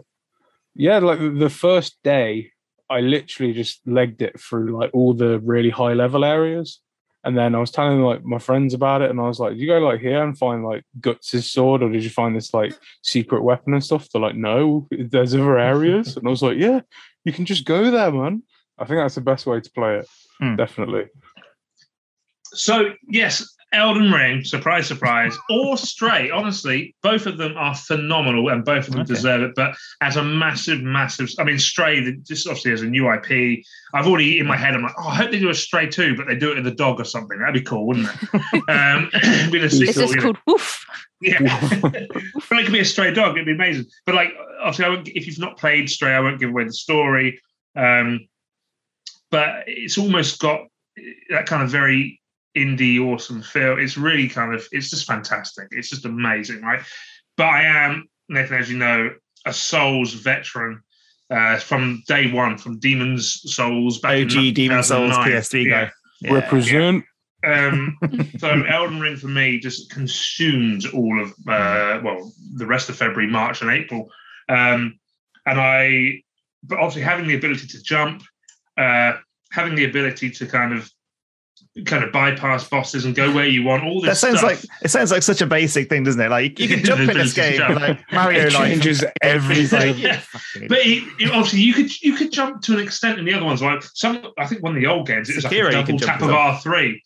[0.78, 2.52] yeah, like the first day,
[2.88, 6.80] I literally just legged it through like all the really high level areas.
[7.24, 9.60] And then I was telling like my friends about it, and I was like, "Did
[9.60, 12.72] you go like here and find like Guts' sword, or did you find this like
[13.02, 16.80] secret weapon and stuff?" They're like, "No, there's other areas." and I was like, "Yeah,
[17.24, 18.44] you can just go there, man."
[18.78, 20.06] I think that's the best way to play it.
[20.38, 20.54] Hmm.
[20.54, 21.06] Definitely.
[22.44, 26.30] So yes, Elden Ring, surprise, surprise, or Stray.
[26.30, 29.12] Honestly, both of them are phenomenal, and both of them Okay.
[29.14, 29.52] deserve it.
[29.54, 33.62] But as a massive, massive, I mean, Stray, the- just obviously as a new IP,
[33.92, 34.74] I've already in my head.
[34.74, 36.66] I'm like, oh, I hope they do a Stray too, but they do it with
[36.66, 37.38] a dog or something.
[37.38, 38.32] That'd be cool, wouldn't it?
[38.70, 39.10] um,
[39.52, 40.22] be the It's sequel, just you know.
[40.22, 40.86] called Woof.
[41.20, 41.38] Yeah,
[41.82, 43.32] but it could be a stray dog.
[43.32, 43.86] It'd be amazing.
[44.06, 46.72] But like, obviously, I won't, if you've not played Stray, I won't give away the
[46.72, 47.40] story.
[47.76, 48.28] Um,
[49.30, 50.60] but it's almost got
[51.30, 52.20] that kind of very
[52.56, 53.78] indie, awesome feel.
[53.78, 55.68] It's really kind of, it's just fantastic.
[55.70, 56.80] It's just amazing, right?
[57.36, 59.10] But I am Nathan, as you know,
[59.46, 60.82] a Souls veteran.
[61.30, 65.30] Uh, from day one, from Demons Souls, back in Demon Souls 2009.
[65.30, 65.70] PS3 Yeah.
[65.84, 65.92] guy.
[66.22, 66.32] Yeah.
[66.32, 67.04] Represent.
[67.46, 67.98] Um,
[68.38, 73.30] so Elden Ring for me just consumed all of uh, well the rest of February,
[73.30, 74.10] March, and April,
[74.48, 74.98] um,
[75.44, 76.22] and I,
[76.64, 78.22] but obviously having the ability to jump,
[78.78, 79.18] uh,
[79.52, 80.90] having the ability to kind of
[81.84, 83.84] kind of bypass bosses and go where you want.
[83.84, 84.02] All this.
[84.02, 84.64] That this sounds stuff.
[84.64, 86.28] like it sounds like such a basic thing, doesn't it?
[86.30, 89.98] Like you can jump in ability this game, like Mario, It like changes He's everything.
[89.98, 90.20] Yeah.
[90.68, 93.44] But it, it- obviously, you could you could jump to an extent in the other
[93.44, 93.62] ones.
[93.62, 95.98] Like some, I think one of the old games, it was Sekiro, like a double
[95.98, 96.30] tap of.
[96.30, 97.02] R three.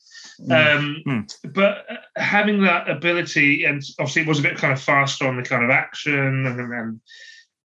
[0.51, 1.21] Um, Hmm.
[1.53, 5.37] But uh, having that ability, and obviously it was a bit kind of faster on
[5.37, 6.15] the kind of action,
[6.47, 7.01] and, and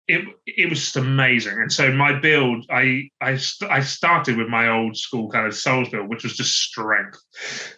[0.08, 1.54] it it was just amazing.
[1.54, 5.56] And so my build, I I st- I started with my old school kind of
[5.56, 7.20] Souls build, which was just strength,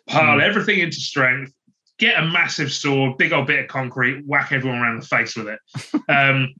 [0.07, 1.53] pile everything into strength,
[1.99, 5.47] get a massive sword, big old bit of concrete, whack everyone around the face with
[5.47, 5.59] it.
[6.07, 6.53] Um,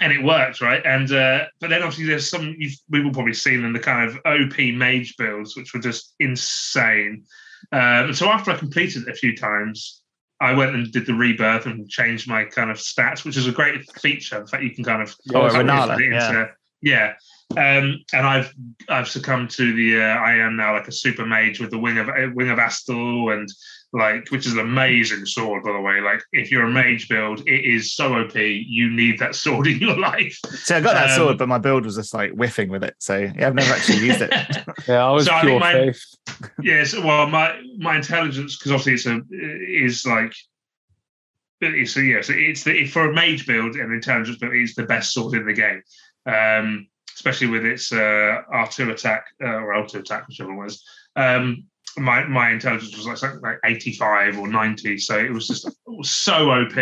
[0.00, 0.84] and it worked, right?
[0.84, 4.08] And uh, but then obviously there's some you've, we've all probably seen in the kind
[4.08, 7.24] of OP mage builds, which were just insane.
[7.72, 10.02] Um, so after I completed it a few times,
[10.40, 13.52] I went and did the rebirth and changed my kind of stats, which is a
[13.52, 14.40] great feature.
[14.40, 17.14] In fact, you can kind of Oh, Rennala, into- yeah.
[17.56, 18.52] Um, and I've
[18.88, 21.98] I've succumbed to the uh, I am now like a super mage with the wing
[21.98, 23.48] of uh, wing of Astal and
[23.94, 26.00] like which is an amazing sword by the way.
[26.00, 28.34] Like if you're a mage build, it is so OP.
[28.36, 30.38] You need that sword in your life.
[30.46, 32.94] See, I got that Um, sword, but my build was just like whiffing with it.
[32.98, 34.32] So yeah, I've never actually used it.
[34.88, 36.02] Yeah, I was So I pure think my- faith.
[36.62, 39.20] yes, well, my my intelligence because obviously it's a
[39.86, 40.32] is like
[41.60, 45.12] it's a, yes, it's the for a mage build and intelligence build it's the best
[45.12, 45.82] sword in the game,
[46.26, 50.84] um, especially with its uh, R2 attack uh, or L2 attack, whichever one was.
[51.16, 51.64] Um,
[51.96, 55.74] my my intelligence was like something like 85 or 90, so it was just it
[55.86, 56.76] was so OP.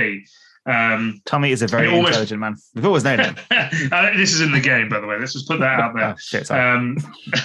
[0.69, 2.57] Um, Tommy is a very It almost- intelligent man.
[2.75, 3.39] We've always known it.
[3.93, 5.17] uh, this is in the game, by the way.
[5.17, 6.11] Let's just put that out there.
[6.15, 6.51] Oh, shit.
[6.51, 6.97] Um,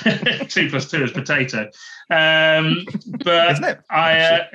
[0.47, 1.69] two plus two is potato.
[2.10, 2.84] Um,
[3.24, 3.80] but Isn't it?
[3.91, 4.45] I, uh,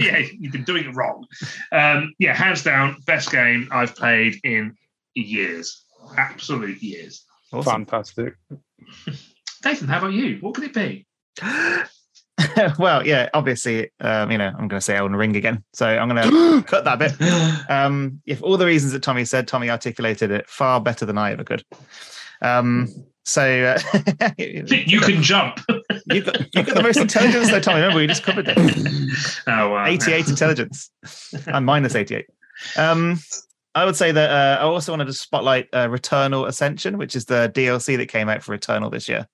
[0.00, 1.26] yeah, you've been doing it wrong.
[1.72, 4.76] Um, yeah, hands down, best game I've played in
[5.14, 5.84] years.
[6.16, 7.26] Absolute years.
[7.52, 7.84] Awesome.
[7.84, 8.34] Fantastic.
[9.62, 10.38] Nathan, how about you?
[10.40, 11.06] What could it be?
[12.78, 15.62] well, yeah, obviously, um, you know, I'm going to say Elden Ring again.
[15.72, 16.22] So I'm going
[16.62, 17.14] to cut that bit.
[17.70, 21.32] Um, if all the reasons that Tommy said, Tommy articulated it far better than I
[21.32, 21.64] ever could.
[22.42, 22.88] Um,
[23.24, 25.60] so uh, you can jump.
[26.06, 27.80] you've got, you've got the most intelligence, though, Tommy.
[27.80, 28.58] Remember, we just covered it.
[29.46, 29.86] Oh, wow.
[29.86, 30.90] 88 intelligence.
[31.46, 32.26] I'm minus 88.
[32.76, 33.20] Um,
[33.74, 37.26] I would say that uh, I also wanted to spotlight uh, Returnal Ascension, which is
[37.26, 39.28] the DLC that came out for Returnal this year.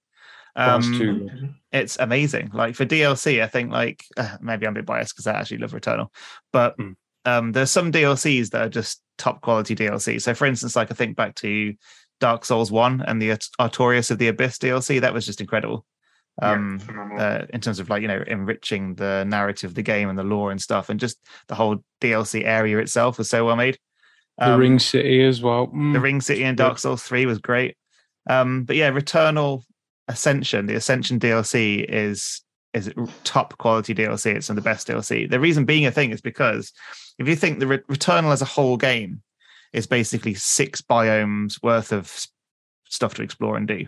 [0.57, 2.51] Um, it's amazing.
[2.55, 5.59] Like for DLC, I think like uh, maybe I'm a bit biased because I actually
[5.59, 6.09] love Returnal,
[6.53, 6.95] but Mm.
[7.27, 10.21] um, there's some DLCs that are just top quality DLC.
[10.21, 11.75] So for instance, like I think back to
[12.21, 15.85] Dark Souls One and the Artorias of the Abyss DLC, that was just incredible.
[16.43, 20.09] Um, yeah, uh, in terms of like you know enriching the narrative of the game
[20.11, 23.57] and the lore and stuff, and just the whole DLC area itself was so well
[23.57, 23.79] made.
[24.39, 25.69] The Um, Ring City as well.
[25.69, 25.93] Mm.
[25.95, 27.77] the Ring City and Dark Souls 3 was great.
[28.29, 29.63] Um, but yeah, Returnal
[30.09, 32.43] Ascension, the Ascension DLC is
[32.75, 32.93] is
[33.25, 34.35] top quality DLC.
[34.37, 35.29] It's some of the best DLC.
[35.31, 36.73] The reason being a thing is because
[37.19, 39.23] if you think the Re- Returnal as a whole game
[39.73, 42.29] is basically six biomes worth of s-
[42.85, 43.87] stuff to explore and do.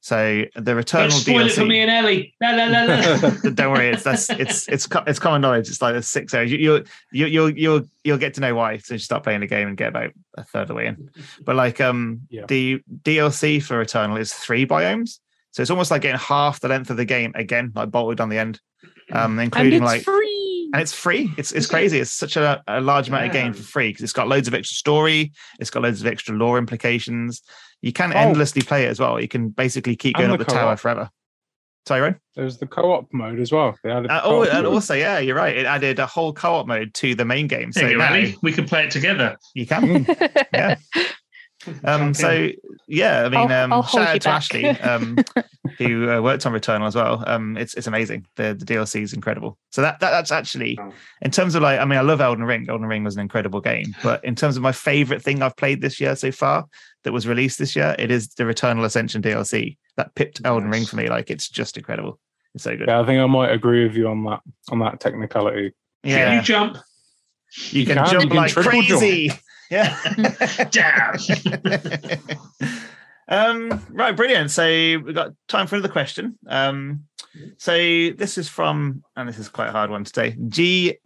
[0.00, 1.46] So the Don't Returnal spoil DLC.
[1.46, 2.34] it for me and Ellie.
[2.40, 3.30] La, la, la, la.
[3.54, 5.68] Don't worry, it's that's it's it's it's common knowledge.
[5.68, 6.52] It's like there's six areas.
[6.52, 6.80] You, you'll
[7.12, 8.76] you, you'll you'll you'll get to know why.
[8.78, 11.10] So you start playing the game and get about a third of the way in.
[11.44, 12.44] But like um Yeah.
[12.46, 15.18] the DLC for Returnal is three biomes,
[15.56, 18.28] so it's almost like getting half the length of the game again, like bolted on
[18.28, 18.60] the end,
[19.10, 20.68] um, and including it's like free.
[20.74, 21.32] and it's free.
[21.38, 21.98] It's it's crazy.
[21.98, 24.52] It's such a, a large amount of game for free because it's got loads of
[24.52, 25.32] extra story.
[25.58, 27.40] It's got loads of extra lore implications.
[27.80, 28.16] You can Oh.
[28.16, 29.18] endlessly play it as well.
[29.18, 30.78] You can basically keep going the up the tower co-op.
[30.80, 31.10] forever.
[31.86, 32.16] Sorry, Ron?
[32.34, 33.78] There's the co-op mode as well.
[33.82, 34.66] They added Uh, oh, and mode.
[34.74, 35.56] also, yeah, you're right.
[35.56, 38.36] It added a whole co-op mode to the main game, so There you now Ellie.
[38.42, 39.36] We can play it together.
[39.54, 40.04] you can.
[40.52, 40.76] Yeah.
[41.84, 42.48] Um, so
[42.86, 44.34] yeah, I mean, I'll- um, I'll shout out to back.
[44.36, 45.16] Ashley, um,
[45.78, 47.22] who uh, worked on Returnal as well.
[47.26, 48.26] Um, it's it's amazing.
[48.36, 49.58] The the DLC is incredible.
[49.70, 50.92] So that, that that's actually Oh.
[51.22, 52.66] in terms of like, I mean, I love Elden Ring.
[52.68, 55.80] Elden Ring was an incredible game, but in terms of my favorite thing I've played
[55.80, 56.66] this year so far
[57.04, 60.84] that was released this year, it is the Returnal Ascension DLC that pipped Elden Ring
[60.84, 61.08] for me.
[61.08, 62.18] Like, it's just incredible.
[62.54, 62.88] It's so good.
[62.88, 65.72] Yeah, I think I might agree with you on that on that technicality.
[66.04, 66.76] Can Yeah, you jump?
[67.70, 69.28] you, You can, can, you jump can like crazy.
[69.28, 69.40] jump.
[69.68, 69.96] Crazy.
[70.18, 70.64] Yeah.
[70.70, 71.16] Damn.
[73.28, 74.50] um, right, brilliant.
[74.50, 76.38] So we've got time for another question.
[76.46, 77.04] Um,
[77.58, 80.36] so this is from, and this is quite a hard one today.
[80.48, 80.96] G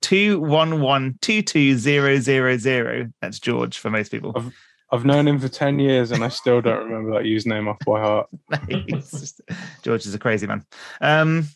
[0.00, 3.10] two one one two two zero zero zero.
[3.20, 4.52] That's George for most people.
[4.90, 8.00] I've known him for ten years and I still don't remember that username off by
[8.00, 8.28] heart.
[9.82, 10.64] George is a crazy man.
[11.00, 11.48] Um,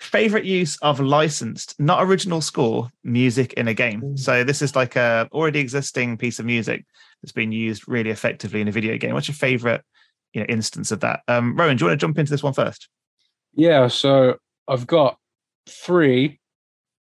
[0.00, 4.16] favorite use of licensed, not original score music in a game.
[4.16, 6.84] So this is like a already existing piece of music
[7.22, 9.12] that's been used really effectively in a video game.
[9.12, 9.82] What's your favorite,
[10.32, 11.20] you know, instance of that?
[11.28, 12.88] Um, Rowan, do you want to jump into this one first?
[13.54, 14.36] Yeah, so
[14.66, 15.18] I've got
[15.68, 16.40] three,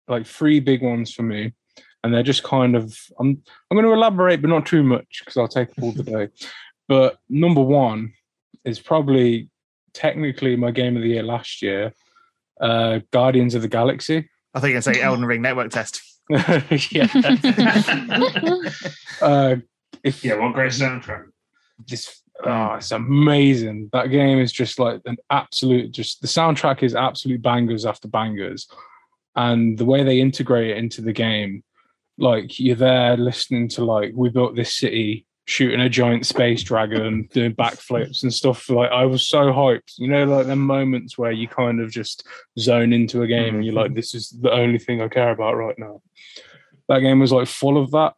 [0.08, 1.54] like three big ones for me,
[2.04, 2.98] and they're just kind of.
[3.20, 6.04] I'm I'm going to elaborate, but not too much because I'll take up all the
[6.04, 6.30] day.
[6.90, 8.14] But number one
[8.64, 9.50] is probably
[9.94, 11.94] technically my game of the year last year,
[12.62, 14.30] uh, Guardians of the Galaxy.
[14.54, 16.02] I think you can say Elden Ring network test.
[16.30, 17.08] yeah.
[19.22, 19.56] uh,
[20.04, 21.26] if yeah, what great soundtrack.
[21.88, 23.90] this oh, it's amazing.
[23.94, 28.68] That game is just like an absolute just the soundtrack is absolute bangers after bangers.
[29.36, 31.64] And the way they integrate it into the game,
[32.18, 37.28] like you're there listening to like we built this city shooting a giant space dragon,
[37.32, 38.70] doing backflips and stuff.
[38.70, 39.94] Like I was so hyped.
[39.98, 42.28] You know, like the moments where you kind of just
[42.60, 45.56] zone into a game and you're like, "This is the only thing I care about
[45.56, 46.02] right now."
[46.90, 48.14] That game was like full of that.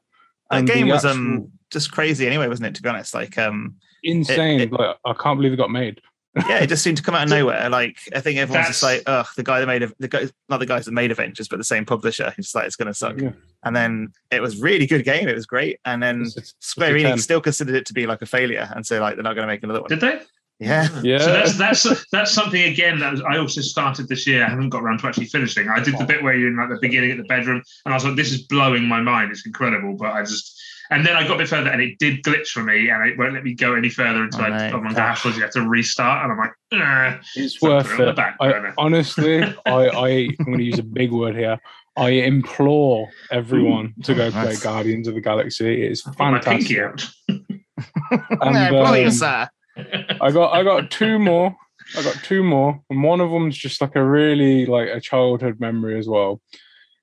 [0.50, 2.76] That game was actual- um just crazy anyway, wasn't it?
[2.76, 4.60] To be honest, like um insane.
[4.62, 6.02] it- like I can't believe it got made.
[6.36, 7.70] Yeah, it just seemed to come out of nowhere.
[7.70, 10.60] Like I think everyone's just like, That's- ugh, the guy that made the guy, not
[10.60, 12.34] the guys that made Avengers, but the same publisher.
[12.38, 13.20] It's like it's gonna suck.
[13.20, 13.32] Yeah.
[13.64, 15.28] And then it was really good game.
[15.28, 15.80] It was great.
[15.86, 17.18] And then It's- it's- Square it's Enix 10.
[17.20, 19.54] still considered it to be like a failure, and so like they're not going to
[19.54, 19.90] make another one.
[19.90, 20.20] Did they?
[20.60, 21.20] Yeah, Yeah.
[21.20, 24.46] So that's that's that's something again that I also started this year.
[24.46, 25.70] I haven't got around to actually finishing.
[25.70, 26.06] I did the oh.
[26.06, 28.34] bit where you're in like the beginning at the bedroom, and I was like, "This
[28.34, 29.32] is blowing my mind.
[29.32, 30.59] It's incredible." But I just,
[30.90, 33.18] and then I got a bit further, and it did glitch for me, and it
[33.18, 34.78] won't let me go any further until Oh, I no.
[34.80, 35.36] put on castles.
[35.36, 38.16] You have to restart, and I'm like, "Ugh." It's So worth it on the it.
[38.16, 40.08] back I, honestly, I, I
[40.40, 41.60] I'm going to use a big word here.
[41.98, 44.64] I implore everyone to go play Nice.
[44.64, 45.84] Guardians of the Galaxy.
[45.84, 47.12] It's I've got my pinky fantastic.
[47.30, 47.40] out.
[48.42, 49.48] And, yeah, blow you, um.
[50.22, 51.56] I got I got two more.
[51.98, 55.60] I got two more, and one of them's just like a really like a childhood
[55.60, 56.42] memory as well.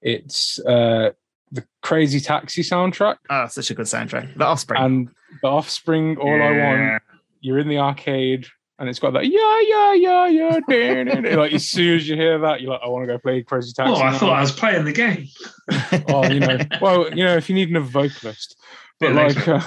[0.03, 1.11] It's uh
[1.53, 4.37] the Crazy Taxi soundtrack Oh, such a good soundtrack.
[4.37, 4.83] The Offspring.
[4.83, 5.09] and
[5.43, 6.17] the Offspring.
[6.19, 7.03] All I want.
[7.41, 8.47] You're in the arcade,
[8.79, 10.61] and it's got that yeah yeah yeah yeah.
[10.69, 11.37] dun, dun, dun.
[11.37, 13.73] like as soon as you hear that, you're like, I want to go play Crazy
[13.73, 13.93] Taxi.
[13.93, 14.19] Oh, I now.
[14.19, 15.29] thought I was playing the game.
[16.09, 18.57] oh, you know, well, you know, if you need a vocalist,
[19.01, 19.61] but Yeah, like, uh,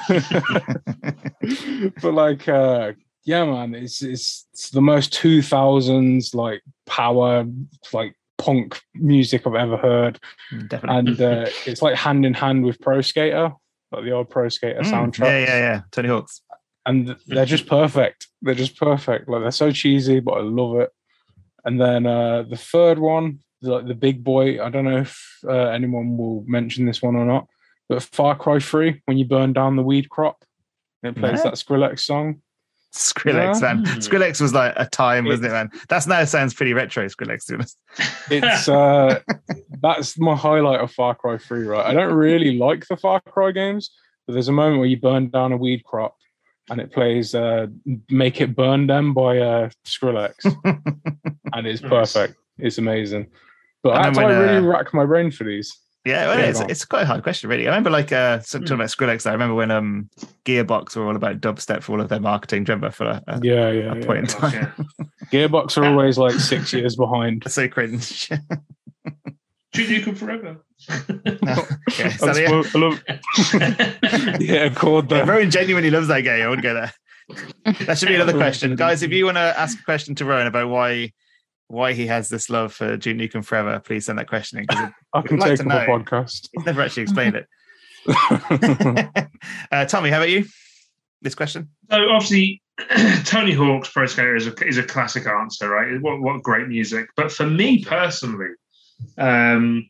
[2.01, 7.45] but like, uh, yeah, man, it's, it's it's the most two thousands like power
[7.93, 10.19] like punk music I've ever heard,
[10.67, 10.97] Definitely.
[11.11, 13.51] and uh, it's like hand in hand with Pro Skater,
[13.91, 15.81] like the old Pro Skater Mm, soundtrack, Yeah, yeah, yeah.
[15.91, 16.41] Tony Hawk's.
[16.85, 18.27] and they're just perfect.
[18.41, 19.29] They're just perfect.
[19.29, 20.89] Like they're so cheesy, but I love it.
[21.65, 24.63] And then uh, the third one, the, the big boy.
[24.63, 27.47] I don't know if uh, anyone will mention this one or not,
[27.89, 30.43] but Far Cry Three, when you burn down the weed crop,
[31.03, 31.43] it plays Yeah.
[31.43, 32.41] that Skrillex song.
[32.93, 33.73] Skrillex, Yeah.
[33.75, 33.85] man.
[33.85, 33.95] Mm.
[33.97, 35.81] Skrillex was like a time, wasn't it, It's- man?
[35.89, 37.77] That's now sounds pretty retro, Skrillex, to be honest.
[38.31, 39.19] It's uh,
[39.81, 41.65] that's my highlight of Far Cry Three.
[41.65, 43.91] Right, I don't really like the Far Cry games,
[44.25, 46.15] but there's a moment where you burn down a weed crop.
[46.71, 47.65] And it plays uh,
[48.11, 50.33] "Make It Bun Dem" by uh, Skrillex,
[51.53, 52.35] and it's perfect.
[52.59, 53.25] It's amazing.
[53.81, 55.75] But And I then had to when, like, really uh, rack my brain for these.
[56.05, 57.67] Yeah, well, it's, it's quite a hard question, really.
[57.67, 58.73] I remember, like, uh, so- talking Hmm.
[58.75, 59.27] about Skrillex.
[59.27, 60.09] I remember when um,
[60.45, 62.63] Gearbox were all about dubstep for all of their marketing.
[62.63, 63.91] Do you remember for a, a, Yeah, yeah.
[63.93, 64.05] a yeah.
[64.05, 64.73] point in time?
[65.31, 67.43] Gearbox are always like six years behind.
[67.51, 68.29] so cringe.
[69.75, 70.57] Shoot you forever.
[70.87, 73.03] yeah, so, That's yeah, I love-
[74.41, 75.25] yeah, chord yeah, there.
[75.25, 76.41] Rowan genuinely loves that game.
[76.43, 76.93] I wouldn't go there.
[77.85, 79.03] That should be another question, guys.
[79.03, 81.11] If you want to ask a question to Rowan about why
[81.69, 84.89] why he has this love for Duke Nukem Forever, please send that question in because
[85.13, 85.85] I can I'd like take to a know.
[85.85, 86.49] podcast.
[86.51, 87.47] he's never actually explained it.
[89.71, 90.45] uh, Tommy, how about you?
[91.21, 91.69] This question?
[91.91, 92.61] So obviously,
[93.25, 96.01] Tony Hawk's Pro Skater is a is a classic answer, right?
[96.01, 97.07] What what great music.
[97.15, 98.49] But for me personally,
[99.17, 99.89] um,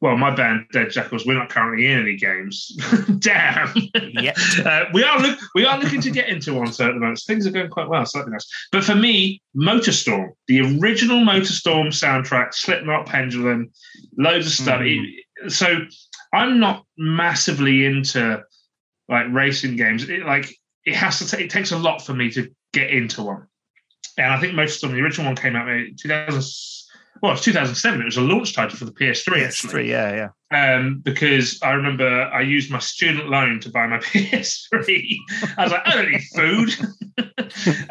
[0.00, 2.68] well, my band Dead Jackals, we're not currently in any games.
[3.18, 3.74] Damn.
[4.64, 7.20] Uh, we are look we are looking to get into one so at the moment.
[7.26, 8.46] Things are going quite well, so that'd be nice.
[8.72, 13.70] But for me, Motorstorm, the original Motorstorm soundtrack, Slipknot, Pendulum,
[14.16, 14.80] loads of stuff.
[14.82, 15.78] It- so
[16.32, 18.42] I'm not massively into
[19.08, 20.08] like racing games.
[20.08, 20.52] It, like
[20.84, 23.46] it has to take it takes a lot for me to get into one.
[24.16, 26.42] And I think Motorstorm, the original one came out in 2000.
[27.22, 28.00] Well, it's 2007.
[28.00, 29.44] It was a launch title for the PS3.
[29.44, 30.76] actually PS3, yeah, yeah.
[30.76, 35.16] um, because I remember I used my student loan to buy my PS3.
[35.56, 36.70] I was like, I don't need food.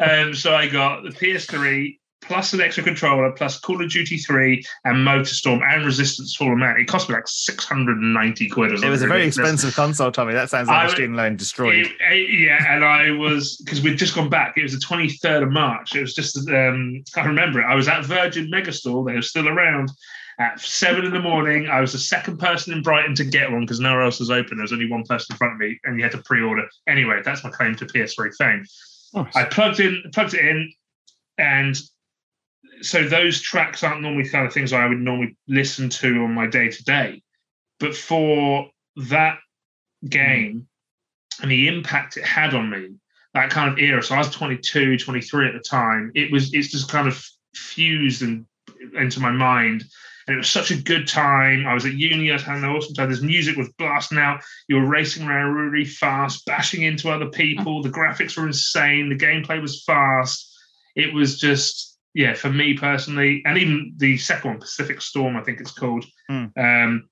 [0.00, 4.62] um, so I got the PS3 plus an extra controller plus Call of Duty 3
[4.84, 6.76] and Motorstorm and Resistance Fall of Man.
[6.78, 8.88] It cost me like 690 quid or something.
[8.88, 9.50] It was a very ridiculous.
[9.52, 10.32] expensive console, Tommy.
[10.34, 11.86] That sounds like I a would- student loan destroyed.
[11.86, 14.56] It- it- yeah, and I was because we'd just gone back.
[14.56, 15.94] It was the twenty third of March.
[15.94, 17.64] It was just um, I remember it.
[17.64, 19.06] I was at Virgin Megastore.
[19.06, 19.90] They were still around
[20.40, 21.68] at seven in the morning.
[21.68, 24.56] I was the second person in Brighton to get one because nowhere else was open.
[24.56, 26.64] There was only one person in front of me, and you had to pre-order.
[26.86, 28.64] Anyway, that's my claim to PS3 fame.
[29.14, 29.34] Nice.
[29.34, 30.70] I plugged in, plugged it in,
[31.38, 31.76] and
[32.82, 36.46] so those tracks aren't normally kind of things I would normally listen to on my
[36.46, 37.22] day to day.
[37.80, 39.38] But for that
[40.08, 40.66] game
[41.36, 41.42] hmm.
[41.42, 42.94] and the impact it had on me,
[43.34, 44.02] that kind of era.
[44.02, 46.12] So I was 22, 23 at the time.
[46.14, 48.46] It was it's just kind of fused and
[48.94, 49.84] into my mind.
[50.26, 51.66] And it was such a good time.
[51.66, 53.10] I was at uni, I was having an awesome time.
[53.10, 54.42] This music was blasting out.
[54.68, 57.82] You were racing around really fast, bashing into other people.
[57.82, 57.88] Hmm.
[57.88, 59.08] The graphics were insane.
[59.08, 60.54] The gameplay was fast.
[60.96, 65.42] It was just, yeah, for me personally, and even the second one, Pacific Storm, I
[65.42, 66.46] think it's called, Hmm.
[66.56, 67.08] um,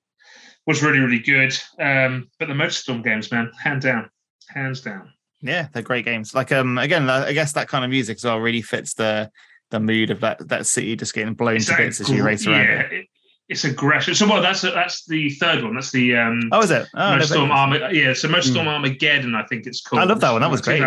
[0.65, 1.57] was really, really good.
[1.79, 4.09] Um, but the Motorstorm games, man, hand down.
[4.49, 5.11] hands down.
[5.41, 6.33] Yeah, they're great games.
[6.33, 9.29] Like um, again, I guess that kind of music as well really fits the
[9.69, 12.63] the mood of that that city just getting blown to bits as you race around.
[12.63, 13.05] Yeah, it.
[13.49, 14.15] it's aggression.
[14.15, 15.75] So well, that's that's the third one.
[15.75, 16.49] That's the um.
[16.51, 16.87] Oh, is it?
[16.95, 17.95] Oh, Motorstorm Armageddon.
[17.95, 18.73] Yeah, so Motorstorm mm.
[18.73, 19.35] Armageddon.
[19.35, 20.01] I think it's called.
[20.01, 20.41] I love that one.
[20.41, 20.81] That was great.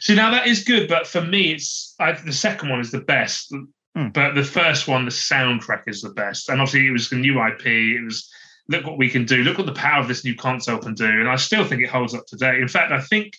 [0.00, 3.00] See, now that is good, but for me, it's I, the second one is the
[3.00, 3.52] best.
[3.96, 4.12] Mm.
[4.12, 7.44] But the first one, the soundtrack is the best, and obviously it was a new
[7.44, 7.66] IP.
[7.66, 8.30] It was
[8.68, 9.42] look what we can do.
[9.42, 11.90] Look what the power of this new console can do, and I still think it
[11.90, 12.60] holds up today.
[12.60, 13.34] In fact, I think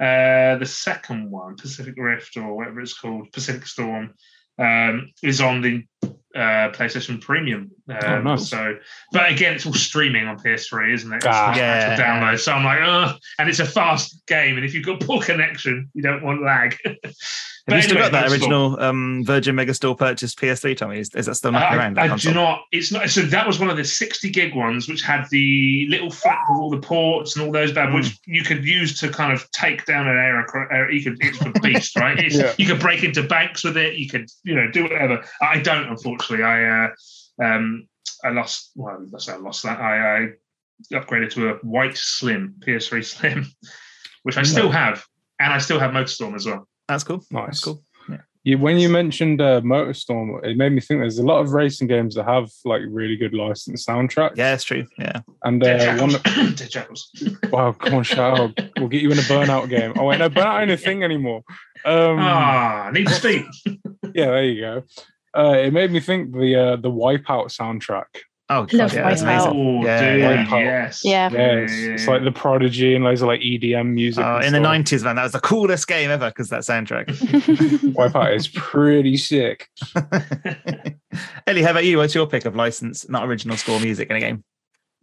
[0.00, 4.14] uh, the second one, Pacific Rift or whatever it's called, Pacific Storm,
[4.58, 5.84] um, is on the
[6.34, 7.70] uh, PlayStation Premium.
[8.02, 8.48] Oh, um, oh, nice.
[8.48, 8.76] So,
[9.12, 11.16] but again, it's all streaming on PS3, isn't it?
[11.16, 11.96] It's ah, yeah.
[11.96, 12.38] download.
[12.38, 15.90] So I'm like, oh, and it's a fast game, and if you've got poor connection,
[15.94, 16.76] you don't want lag.
[17.68, 20.98] Have you still got that original um, Virgin Megastore purchased PS3, Tommy?
[20.98, 21.98] Is, is that still not uh, around?
[21.98, 22.62] I, I do not.
[22.72, 23.08] It's not.
[23.08, 26.60] So that was one of the 60 gig ones, which had the little flap with
[26.60, 27.94] all the ports and all those bad, mm.
[27.94, 30.90] which you could use to kind of take down an air.
[30.90, 31.18] You could.
[31.20, 32.18] It's a beast, right?
[32.22, 32.52] It's, yeah.
[32.56, 33.94] You could break into banks with it.
[33.94, 35.24] You could, you know, do whatever.
[35.40, 36.44] I don't, unfortunately.
[36.44, 36.88] I uh,
[37.42, 37.88] um,
[38.24, 38.70] I lost.
[38.74, 39.80] Well, I say I lost that.
[39.80, 40.28] I, I
[40.92, 43.46] upgraded to a white Slim PS3 Slim,
[44.22, 45.04] which I still have,
[45.40, 46.68] and I still have MotorStorm as well.
[46.88, 47.24] That's cool.
[47.30, 47.46] Nice.
[47.46, 47.84] That's cool.
[48.08, 48.18] Yeah.
[48.44, 51.86] You, when you mentioned uh, Motorstorm, it made me think there's a lot of racing
[51.86, 54.36] games that have like really good licensed soundtracks.
[54.36, 54.86] Yeah, it's true.
[54.98, 55.20] Yeah.
[55.44, 58.60] And uh, one that, wow, come on, shout out.
[58.78, 59.92] We'll get you in a burnout game.
[59.96, 61.42] Oh wait, no, burnout ain't a thing anymore.
[61.84, 63.44] Um, ah, need to speak.
[64.14, 64.82] yeah, there you go.
[65.36, 68.06] Uh, it made me think the uh, the Wipeout soundtrack
[68.52, 69.52] Oh, God, yeah, that's amazing.
[69.54, 71.00] Oh, yeah, yeah, yes.
[71.02, 71.30] Yeah.
[71.32, 71.70] Yes.
[71.72, 74.22] It's like the Prodigy and loads of like EDM music.
[74.22, 74.52] Oh, in stuff.
[74.52, 77.06] the 90s, man, that was the coolest game ever because that soundtrack.
[77.94, 79.70] Wipeout is pretty sick.
[81.46, 81.96] Ellie, how about you?
[81.96, 84.44] What's your pick of licensed, not original score music in a game?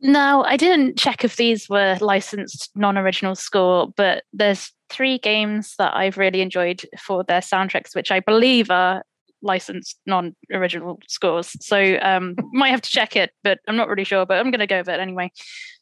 [0.01, 5.95] No, I didn't check if these were licensed non-original score, but there's three games that
[5.95, 9.01] I've really enjoyed for their soundtracks, which I believe are
[9.41, 11.55] licensed non-original scores.
[11.65, 14.25] So um, might have to check it, but I'm not really sure.
[14.25, 15.31] But I'm going to go with it anyway.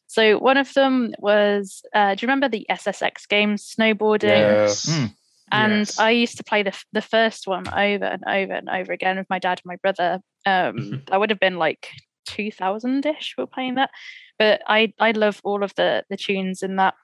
[0.06, 4.28] So one of them was, uh, do you remember the SSX games, snowboarding?
[4.28, 4.86] Yes.
[4.86, 5.14] Mm.
[5.50, 5.98] And yes.
[5.98, 9.30] I used to play the the first one over and over and over again with
[9.30, 10.20] my dad and my brother.
[10.44, 11.88] Um, I would have been like
[12.26, 13.34] 2000 ish.
[13.36, 13.90] We are playing that,
[14.38, 16.94] but I I love all of the the tunes in that.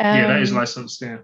[0.00, 1.02] Um, yeah, that is um, licensed.
[1.02, 1.18] Yeah.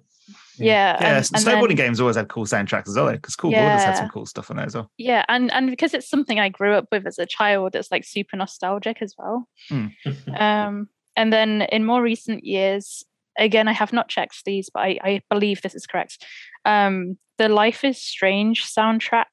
[0.58, 0.96] Yeah.
[1.00, 1.16] Yeah.
[1.16, 3.96] And, snowboarding then, games always had cool soundtracks as well, because Cool yeah, Borders had
[3.96, 4.90] some cool stuff on there as well.
[4.98, 8.04] Yeah, and and because it's something I grew up with as a child, it's like
[8.04, 9.48] super nostalgic as well.
[9.70, 9.92] Mm.
[10.40, 13.04] um, and then in more recent years,
[13.38, 16.24] again, I have not checked these, but I, I believe this is correct.
[16.64, 19.24] Um, the Life is Strange soundtrack.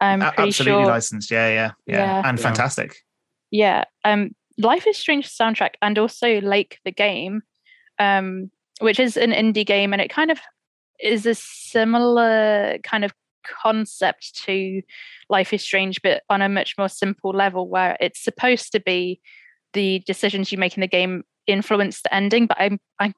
[0.00, 1.30] I'm Absolutely sure, licensed.
[1.30, 2.22] Yeah, yeah, yeah, yeah.
[2.28, 2.96] and fantastic.
[3.50, 3.84] Yeah.
[4.04, 7.42] Um, Life is Strange soundtrack and also Lake the game
[7.98, 8.50] um
[8.80, 10.38] which is an indie game and it kind of
[11.00, 13.12] is a similar kind of
[13.62, 14.82] concept to
[15.28, 19.20] Life is Strange, but on a much more simple level where it's supposed to be
[19.72, 22.46] the decisions you make in the game influence the ending.
[22.46, 23.14] But I'm, I'm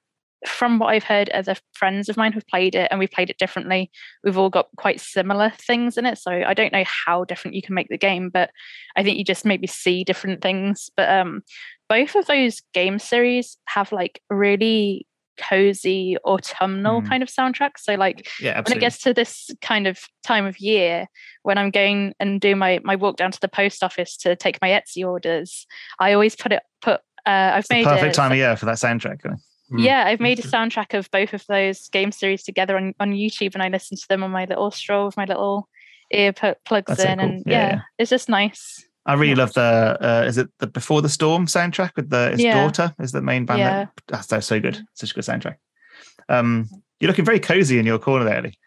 [0.46, 3.38] from what I've heard, other friends of mine who've played it and we've played it
[3.38, 3.90] differently,
[4.22, 6.18] we've all got quite similar things in it.
[6.18, 8.50] So I don't know how different you can make the game, but
[8.96, 10.90] I think you just maybe see different things.
[10.96, 11.42] But um,
[11.88, 15.07] both of those game series have like really
[15.38, 17.08] cozy autumnal mm.
[17.08, 17.72] kind of soundtrack.
[17.78, 21.06] So like yeah, when it gets to this kind of time of year,
[21.42, 24.58] when I'm going and do my my walk down to the post office to take
[24.60, 25.66] my Etsy orders,
[25.98, 28.76] I always put it put uh, I've it's made perfect time of year for that
[28.76, 29.20] soundtrack.
[29.22, 29.36] Mm.
[29.84, 33.54] Yeah, I've made a soundtrack of both of those game series together on, on YouTube,
[33.54, 35.68] and I listen to them on my little stroll with my little
[36.10, 37.20] ear plugs That's in, so cool.
[37.20, 38.87] and yeah, yeah, it's just nice.
[39.08, 42.42] I really love the uh, is it the Before the Storm soundtrack with the his
[42.42, 42.62] yeah.
[42.62, 43.58] daughter is the main band.
[43.58, 43.86] Yeah.
[44.08, 44.80] That, that's, so good.
[44.92, 45.56] Such a good soundtrack.
[46.28, 46.68] Um,
[47.00, 48.58] you're looking very cozy in your corner there, Ellie.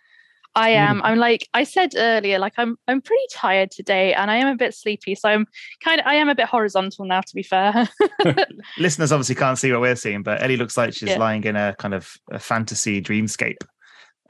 [0.55, 0.99] I am.
[1.03, 4.55] I'm like I said earlier, like I'm I'm pretty tired today and I am a
[4.55, 5.13] bit sleepy.
[5.13, 5.45] So I'm
[5.83, 7.87] kind of I am a bit horizontal now to be fair.
[8.79, 11.19] Listeners obviously can't see what we're seeing, but Ellie looks like she's yeah.
[11.19, 13.63] lying in a kind of a fantasy dreamscape.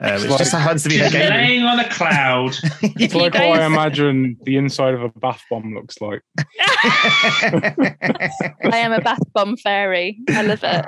[0.02, 2.56] Uh, which just happens to be She's laying on a cloud.
[2.82, 3.58] it's like guys...
[3.60, 6.22] I imagine the inside of a bath bomb looks like.
[6.82, 7.94] I
[8.72, 10.18] am a bath bomb fairy.
[10.28, 10.86] I love it.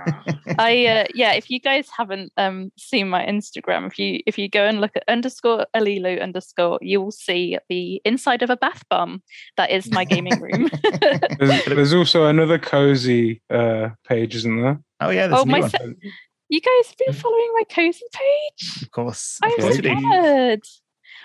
[0.58, 1.32] I uh, yeah.
[1.34, 4.96] If you guys haven't um, seen my Instagram, if you if you go and look
[4.96, 9.22] at underscore Eleeloo underscore, you will see the inside of a bath bomb.
[9.56, 10.70] That is my gaming room.
[11.38, 14.80] there's, there's, also another cozy uh, page, isn't there?
[15.00, 15.94] Oh yeah, there's oh, my se-
[16.48, 18.82] you guys have been following my cozy page?
[18.82, 19.38] Of course.
[19.42, 20.60] I'm so good.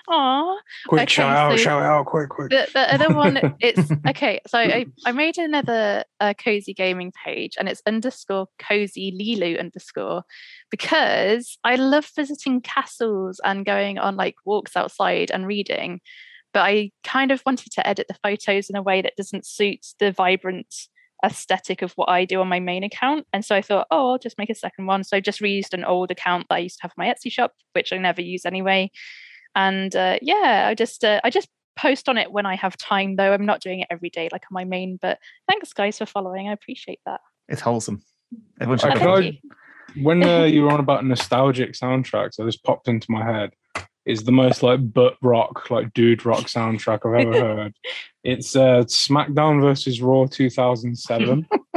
[0.07, 0.57] Aw.
[0.87, 2.49] Quick Okay, shout out, so- shout out, quick, quick.
[2.49, 4.39] The, the other one, it's okay.
[4.47, 10.23] So I, I made another uh, cozy gaming page, and it's underscore cozy Lilu underscore
[10.71, 16.01] because I love visiting castles and going on like walks outside and reading.
[16.53, 19.85] But I kind of wanted to edit the photos in a way that doesn't suit
[19.99, 20.73] the vibrant
[21.23, 23.25] aesthetic of what I do on my main account.
[23.33, 25.03] And so I thought, oh, I'll just make a second one.
[25.03, 27.31] So I just reused an old account that I used to have on my Etsy
[27.31, 28.91] shop, which I never use anyway.
[29.55, 33.15] And uh, yeah, I just uh, I just post on it when I have time,
[33.15, 33.33] though.
[33.33, 34.97] I'm not doing it every day like on my main.
[35.01, 35.17] But
[35.49, 36.47] thanks, guys, for following.
[36.47, 37.21] I appreciate that.
[37.47, 38.01] It's wholesome.
[38.61, 39.21] Everyone should Oh, go can follow.
[39.21, 39.39] thank
[39.95, 40.03] you.
[40.03, 43.51] when uh, you were on about nostalgic soundtracks, I just popped into my head.
[44.05, 47.75] Is the most like butt rock, like dude rock soundtrack I've ever heard.
[48.23, 51.47] It's uh, SmackDown versus Raw 2007.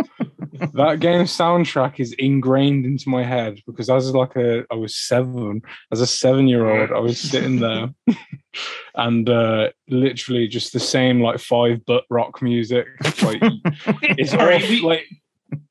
[0.75, 5.63] that game soundtrack is ingrained into my head because as like a I was seven,
[5.93, 7.91] as a seven year old, I was sitting there
[8.95, 12.87] and uh, literally just the same like five butt rock music.
[13.23, 13.41] Like
[14.03, 15.07] it's all, like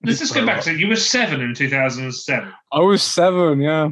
[0.03, 0.79] Let's just go back to it.
[0.79, 2.53] you were seven in 2007.
[2.71, 3.89] I was seven, yeah.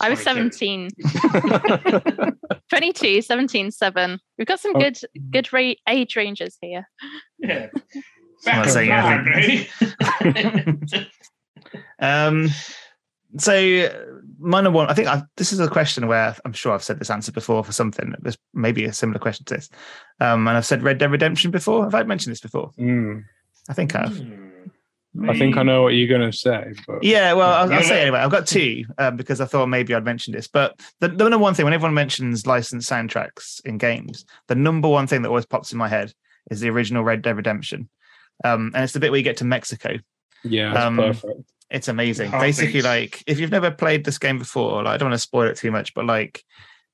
[0.00, 0.88] I was 22.
[1.00, 2.36] 17,
[2.70, 4.18] 22, 17, 7.
[4.38, 4.80] We've got some Oh.
[4.80, 4.98] good
[5.30, 6.88] good rate age ranges here.
[7.38, 7.68] Yeah.
[8.44, 11.06] Back saying in anything.
[11.98, 12.48] Um,
[13.38, 13.90] so uh,
[14.38, 16.98] my number one, I think i this is a question where I'm sure I've said
[16.98, 18.14] this answer before for something.
[18.20, 19.68] There's maybe a similar question to this.
[20.20, 21.84] Um, and I've said Red Dead Redemption before.
[21.84, 22.70] Have I mentioned this before?
[22.78, 23.24] Mm.
[23.68, 24.22] I think I have.
[25.28, 27.88] I think I know what you're going to say, but Yeah, well, I'll, I'll Yeah.
[27.88, 28.18] say anyway.
[28.20, 30.48] I've got two um, because I thought maybe I'd mention this.
[30.48, 34.88] But the, the number one thing, when everyone mentions licensed soundtracks in games, the number
[34.88, 36.12] one thing that always pops in my head
[36.50, 37.88] is the original Red Dead Redemption.
[38.44, 39.96] Um, and it's the bit where you get to Mexico.
[40.44, 41.40] yeah, that's Um, perfect.
[41.70, 42.30] It's amazing.
[42.30, 45.14] How Basically, things- like if you've never played this game before, like I don't want
[45.20, 46.44] to spoil it too much, but like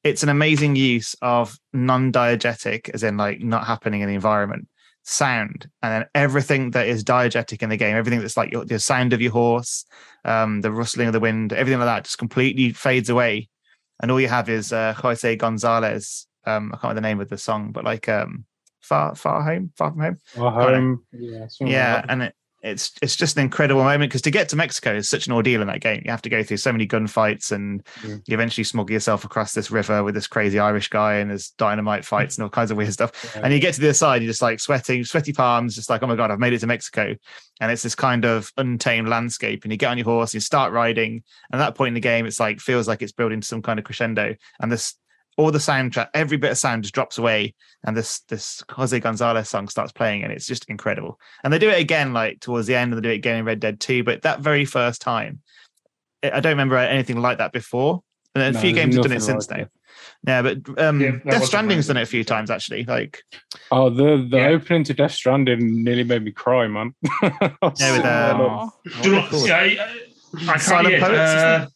[0.05, 4.66] it's an amazing use of non-diegetic, as in like not happening in the environment,
[5.03, 8.78] sound, and then everything that is diegetic in the game, everything that's like your, the
[8.78, 9.84] sound of your horse,
[10.24, 13.48] um, the rustling of the wind, everything like that, just completely fades away,
[14.00, 16.26] and all you have is uh, Jose Gonzalez.
[16.44, 18.44] Um, I can't remember the name of the song, but like um,
[18.80, 20.18] far, far home, far from home?
[20.38, 24.48] Our home, yeah, yeah and it, it's it's just an incredible moment because to get
[24.50, 26.02] to mexico is such an ordeal in that game.
[26.04, 28.16] You have to go through so many gunfights and Yeah.
[28.26, 32.04] you eventually smuggle yourself across this river with this crazy irish guy and there's dynamite
[32.04, 33.32] fights and all kinds of weird stuff.
[33.34, 33.42] Yeah.
[33.44, 36.02] and you get to the other side you're just like sweating sweaty palms just like
[36.02, 37.14] oh my god i've made it to mexico.
[37.60, 40.40] And it's this kind of untamed landscape and you get on your horse and you
[40.40, 41.22] start riding.
[41.52, 43.62] And at that point in the game it's like feels like it's building to some
[43.62, 44.34] kind of crescendo.
[44.60, 44.94] And this
[45.37, 47.55] all the soundtrack every bit of sound just drops away
[47.85, 51.70] and this this jose gonzalez song starts playing and it's just incredible and they do
[51.70, 54.05] it again like towards the end and they do it again in red dead 2
[54.05, 55.41] but that very first time
[56.22, 58.03] i I don't remember anything like that before
[58.35, 59.68] and a No, few games have done it nothing since like
[60.24, 63.22] now yeah but um Yeah, death stranding's done it a few times actually like
[63.70, 64.49] Oh, the the Yeah.
[64.49, 66.95] opening to Death Stranding nearly made me cry, man.
[67.78, 68.64] Yeah, with, um, Aw.
[68.64, 69.47] what Do are you they know, called?
[69.47, 69.66] see, I, I,
[70.35, 71.66] I can't Silent yet, Poets, uh,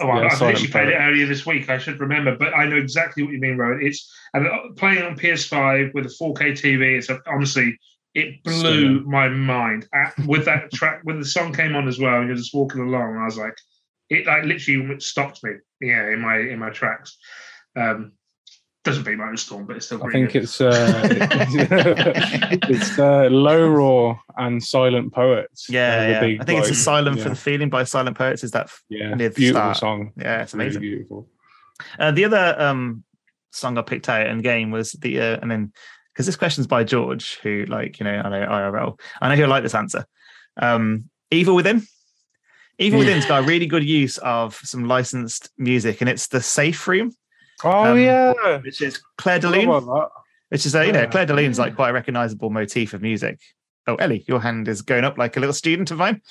[0.00, 1.68] Oh, Yeah, I've Silent literally played it earlier this week.
[1.68, 3.80] I should remember, but I know exactly what you mean, Rowan.
[3.82, 6.98] It's and uh, playing on PS5 with a 4K TV.
[6.98, 7.78] It's a, honestly,
[8.14, 9.10] it blew Stunning.
[9.10, 9.86] my mind.
[9.94, 12.80] At, with that track, when the song came on as well, and you're just walking
[12.80, 13.56] along, I was like,
[14.10, 15.52] it like literally stopped me.
[15.80, 17.16] Yeah, in my in my tracks.
[17.76, 18.12] Um,
[18.84, 20.04] doesn't beat Motorstorm, but it's still.
[20.04, 20.44] I think good.
[20.44, 21.08] it's uh,
[22.68, 25.68] it's uh, Low Roar and Silent Poets.
[25.70, 26.20] yeah, yeah.
[26.20, 28.70] big, i think it's like, asylum yeah, for the feeling by silent poets is that
[28.90, 29.76] yeah, near the beautiful start.
[29.78, 30.12] song.
[30.16, 31.28] yeah it's Really amazing beautiful.
[31.98, 33.04] Uh, the other um,
[33.50, 35.72] song I picked out in game was the, uh, and then
[36.12, 39.48] because this question's by George, who like you know I know IRL, I know he'll
[39.48, 40.06] like this answer.
[40.56, 41.86] Um, Evil Within.
[42.78, 46.86] Evil Within's got a really good use of some licensed music, and it's the Safe
[46.86, 47.12] Room,
[47.64, 50.12] Oh Um, yeah, which is Claire de Forgot Lune, about
[50.50, 53.40] which is uh, you know Clair de Lune's like quite a recognizable motif of music.
[53.86, 56.22] Oh, Ellie, your hand is going up like a little student of mine.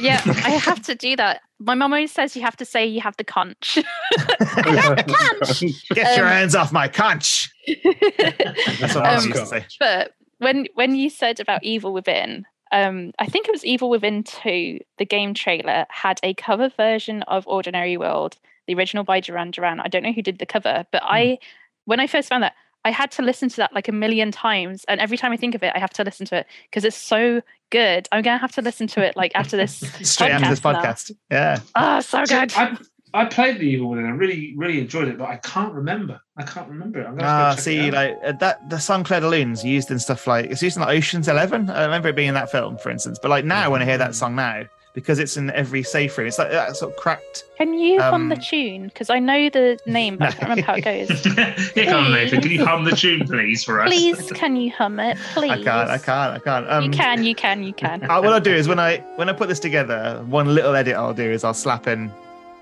[0.00, 1.40] Yeah, I have to do that.
[1.58, 3.78] My mum always says you have to say you have the conch.
[4.18, 5.74] that.
[5.94, 7.50] Get your Um, hands off my conch.
[7.84, 9.66] That's what I Um, used to say.
[9.78, 14.22] but when when you said about Evil Within, um, I think it was Evil Within
[14.24, 18.36] 2, the game trailer had a cover version of Ordinary World,
[18.66, 19.80] the original by Duran Duran.
[19.80, 21.38] I don't know who did the cover, but I
[21.84, 22.54] when I first found that,
[22.84, 24.84] I had to listen to that like a million times.
[24.88, 26.96] And every time I think of it, I have to listen to it because it's
[26.96, 28.08] so good.
[28.12, 29.78] I'm gonna have to listen to it like after this.
[30.02, 31.36] Straight after this podcast now.
[31.36, 31.60] Yeah.
[31.74, 32.52] Oh, so So good.
[32.54, 32.76] I,
[33.14, 34.04] I played the Evil Within.
[34.04, 36.20] I really, really enjoyed it, but I can't remember.
[36.36, 37.06] I can't remember it.
[37.06, 37.94] I'm gonna Ah, have to go check see, it out.
[37.94, 40.82] like uh, that the song Clair de Lune's used in stuff like it's used in
[40.82, 41.70] like Ocean's Eleven.
[41.70, 43.18] I remember it being in that film, for instance.
[43.22, 44.64] But like now, when I hear that song now,
[44.96, 46.26] because it's in every safe room.
[46.26, 47.44] It's like that sort of cracked.
[47.58, 48.84] Can you hum the Um, tune?
[48.86, 51.24] Because I know the name, but I can't remember how it goes.
[51.74, 52.40] Here come Nathan.
[52.40, 53.90] Can you hum the tune, please, for us?
[53.90, 55.18] Please, can you hum it?
[55.34, 55.50] Please.
[55.50, 55.90] I can't.
[55.90, 56.34] I can't.
[56.34, 56.70] I can't.
[56.70, 57.22] Um, you can.
[57.22, 57.62] You can.
[57.62, 58.02] You can.
[58.10, 60.96] uh, what I'll do is when I when I put this together, one little edit
[60.96, 62.10] I'll do is I'll slap in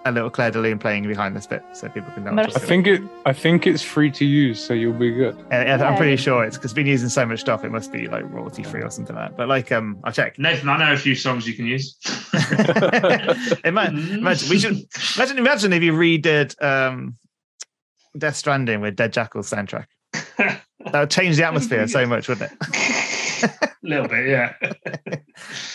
[0.07, 2.31] a little Clair de Lune playing behind this bit so people can know.
[2.31, 2.51] I'm Mercy.
[2.51, 3.03] I talking think it.
[3.25, 5.35] I think it's free to use, so you'll be good.
[5.35, 5.53] about.
[5.53, 7.65] And- and I'm pretty sure it's because it's been using so much stuff.
[7.65, 9.37] It must be like royalty free or something like that.
[9.37, 10.39] But like, um, I'll check.
[10.39, 11.97] Nathan, I know a few songs you can use.
[13.65, 14.79] imagine, imagine we should
[15.17, 17.17] imagine imagine if you redid um,
[18.17, 19.87] Death Stranding with Dead Jackal's soundtrack.
[20.39, 22.69] That would change the atmosphere so much, wouldn't it?
[23.43, 24.53] A little bit, yeah.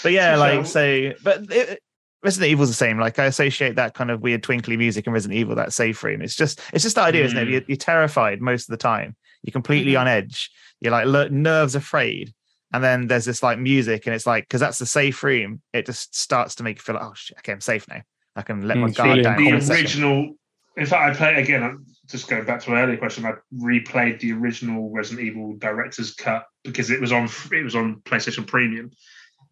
[0.04, 1.82] But yeah, like so, but it,
[2.24, 3.00] Resident Evil's the same.
[3.00, 6.22] Like I associate that kind of weird twinkly music in Resident Evil, that safe room.
[6.22, 7.48] It's just it's just the idea, isn't it?
[7.48, 7.52] Mm.
[7.52, 9.16] You're, you're terrified most of the time.
[9.44, 10.02] You're completely Mhm.
[10.02, 10.50] on edge.
[10.82, 12.34] You're like le- nerves afraid.
[12.74, 15.62] And then there's this like music, and it's like because that's the safe room.
[15.74, 18.02] It just starts to make you feel like, oh shit, okay, I'm safe now.
[18.36, 19.38] I can let Mm, my it's guard down.
[19.44, 19.82] the for a second.
[19.82, 20.36] original.
[20.78, 21.64] In fact, I played again.
[21.64, 23.26] I'm just going back to an earlier question.
[23.26, 28.02] I replayed the original Resident Evil director's cut because it was on it was on
[28.06, 28.92] PlayStation Premium,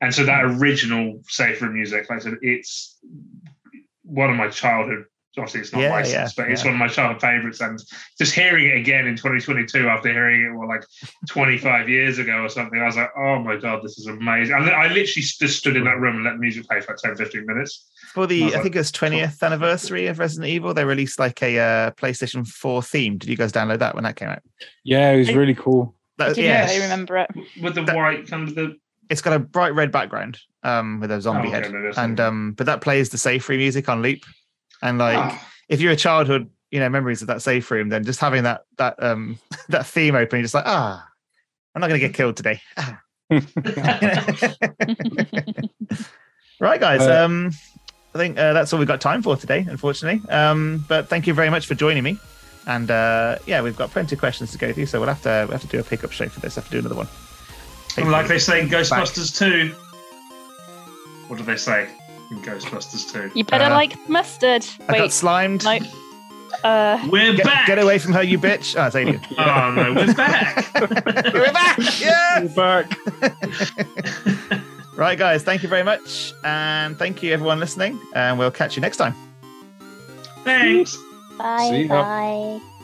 [0.02, 2.98] and so that original safe room music, like I said, it's
[4.04, 5.06] one of my childhood.
[5.38, 6.72] Obviously, it's not Yeah, licensed, yeah, but it's yeah.
[6.72, 7.62] one of my childhood favorites.
[7.62, 7.80] And
[8.18, 10.84] just hearing it again in 2022 after hearing it, well, like
[11.30, 14.56] 25 years ago or something, I was like, oh my god, this is amazing.
[14.56, 17.02] And I literally just stood in that room and let the music play for like
[17.04, 17.88] 10, 15 minutes.
[18.16, 21.20] For the, was I like, think it was 20th anniversary of Resident Evil, they released
[21.20, 23.20] like a uh, PlayStation 4 theme.
[23.20, 24.42] Did you guys download that when that came out?
[24.84, 25.94] Yeah, it was really cool.
[26.18, 27.30] That, I yeah, know, I remember it.
[27.62, 28.76] With the That- white kind of the
[29.10, 32.20] it's got a bright red background um, with a zombie Oh, head, no, that's and
[32.20, 34.20] um, but that plays the safe room music on loop.
[34.82, 35.48] And like, Ah.
[35.70, 38.62] if you're a childhood, you know, memories of that safe room, then just having that
[38.78, 39.40] that um
[39.70, 41.08] that theme open, you're just like, ah,
[41.76, 42.62] I'm not gonna get killed today.
[42.78, 43.00] Ah.
[46.60, 47.02] right, guys.
[47.02, 47.52] Uh, um,
[48.16, 50.28] I think uh, that's all we've got time for today, unfortunately.
[50.30, 52.18] Um, but thank you very much for joining me.
[52.66, 55.46] And uh, yeah, we've got plenty of questions to go through, so we'll have to
[55.48, 56.56] we'll have to do a pickup show for this.
[56.56, 57.08] have to do another one.
[57.98, 59.74] And like they say in Ghostbusters 2.
[61.28, 61.90] What do they say
[62.32, 63.32] in Ghostbusters 2?
[63.38, 64.66] You better Uh, like mustard.
[64.88, 65.64] I got Wait, slimed.
[65.64, 65.80] no.
[66.64, 67.68] Uh, We're Get, back!
[67.68, 68.76] get away from her, you bitch.
[68.82, 69.20] Oh, it's Alien.
[69.38, 70.72] Oh no, we're back!
[71.34, 71.78] We're back.
[72.00, 72.42] Yeah.
[72.44, 72.98] We're back.
[74.96, 75.44] Right, guys.
[75.44, 78.00] Thank you very much, and thank you everyone listening.
[78.16, 79.14] And we'll catch you next time.
[80.44, 80.98] Thanks!
[81.38, 82.02] Bye See ya.
[82.02, 82.77] bye.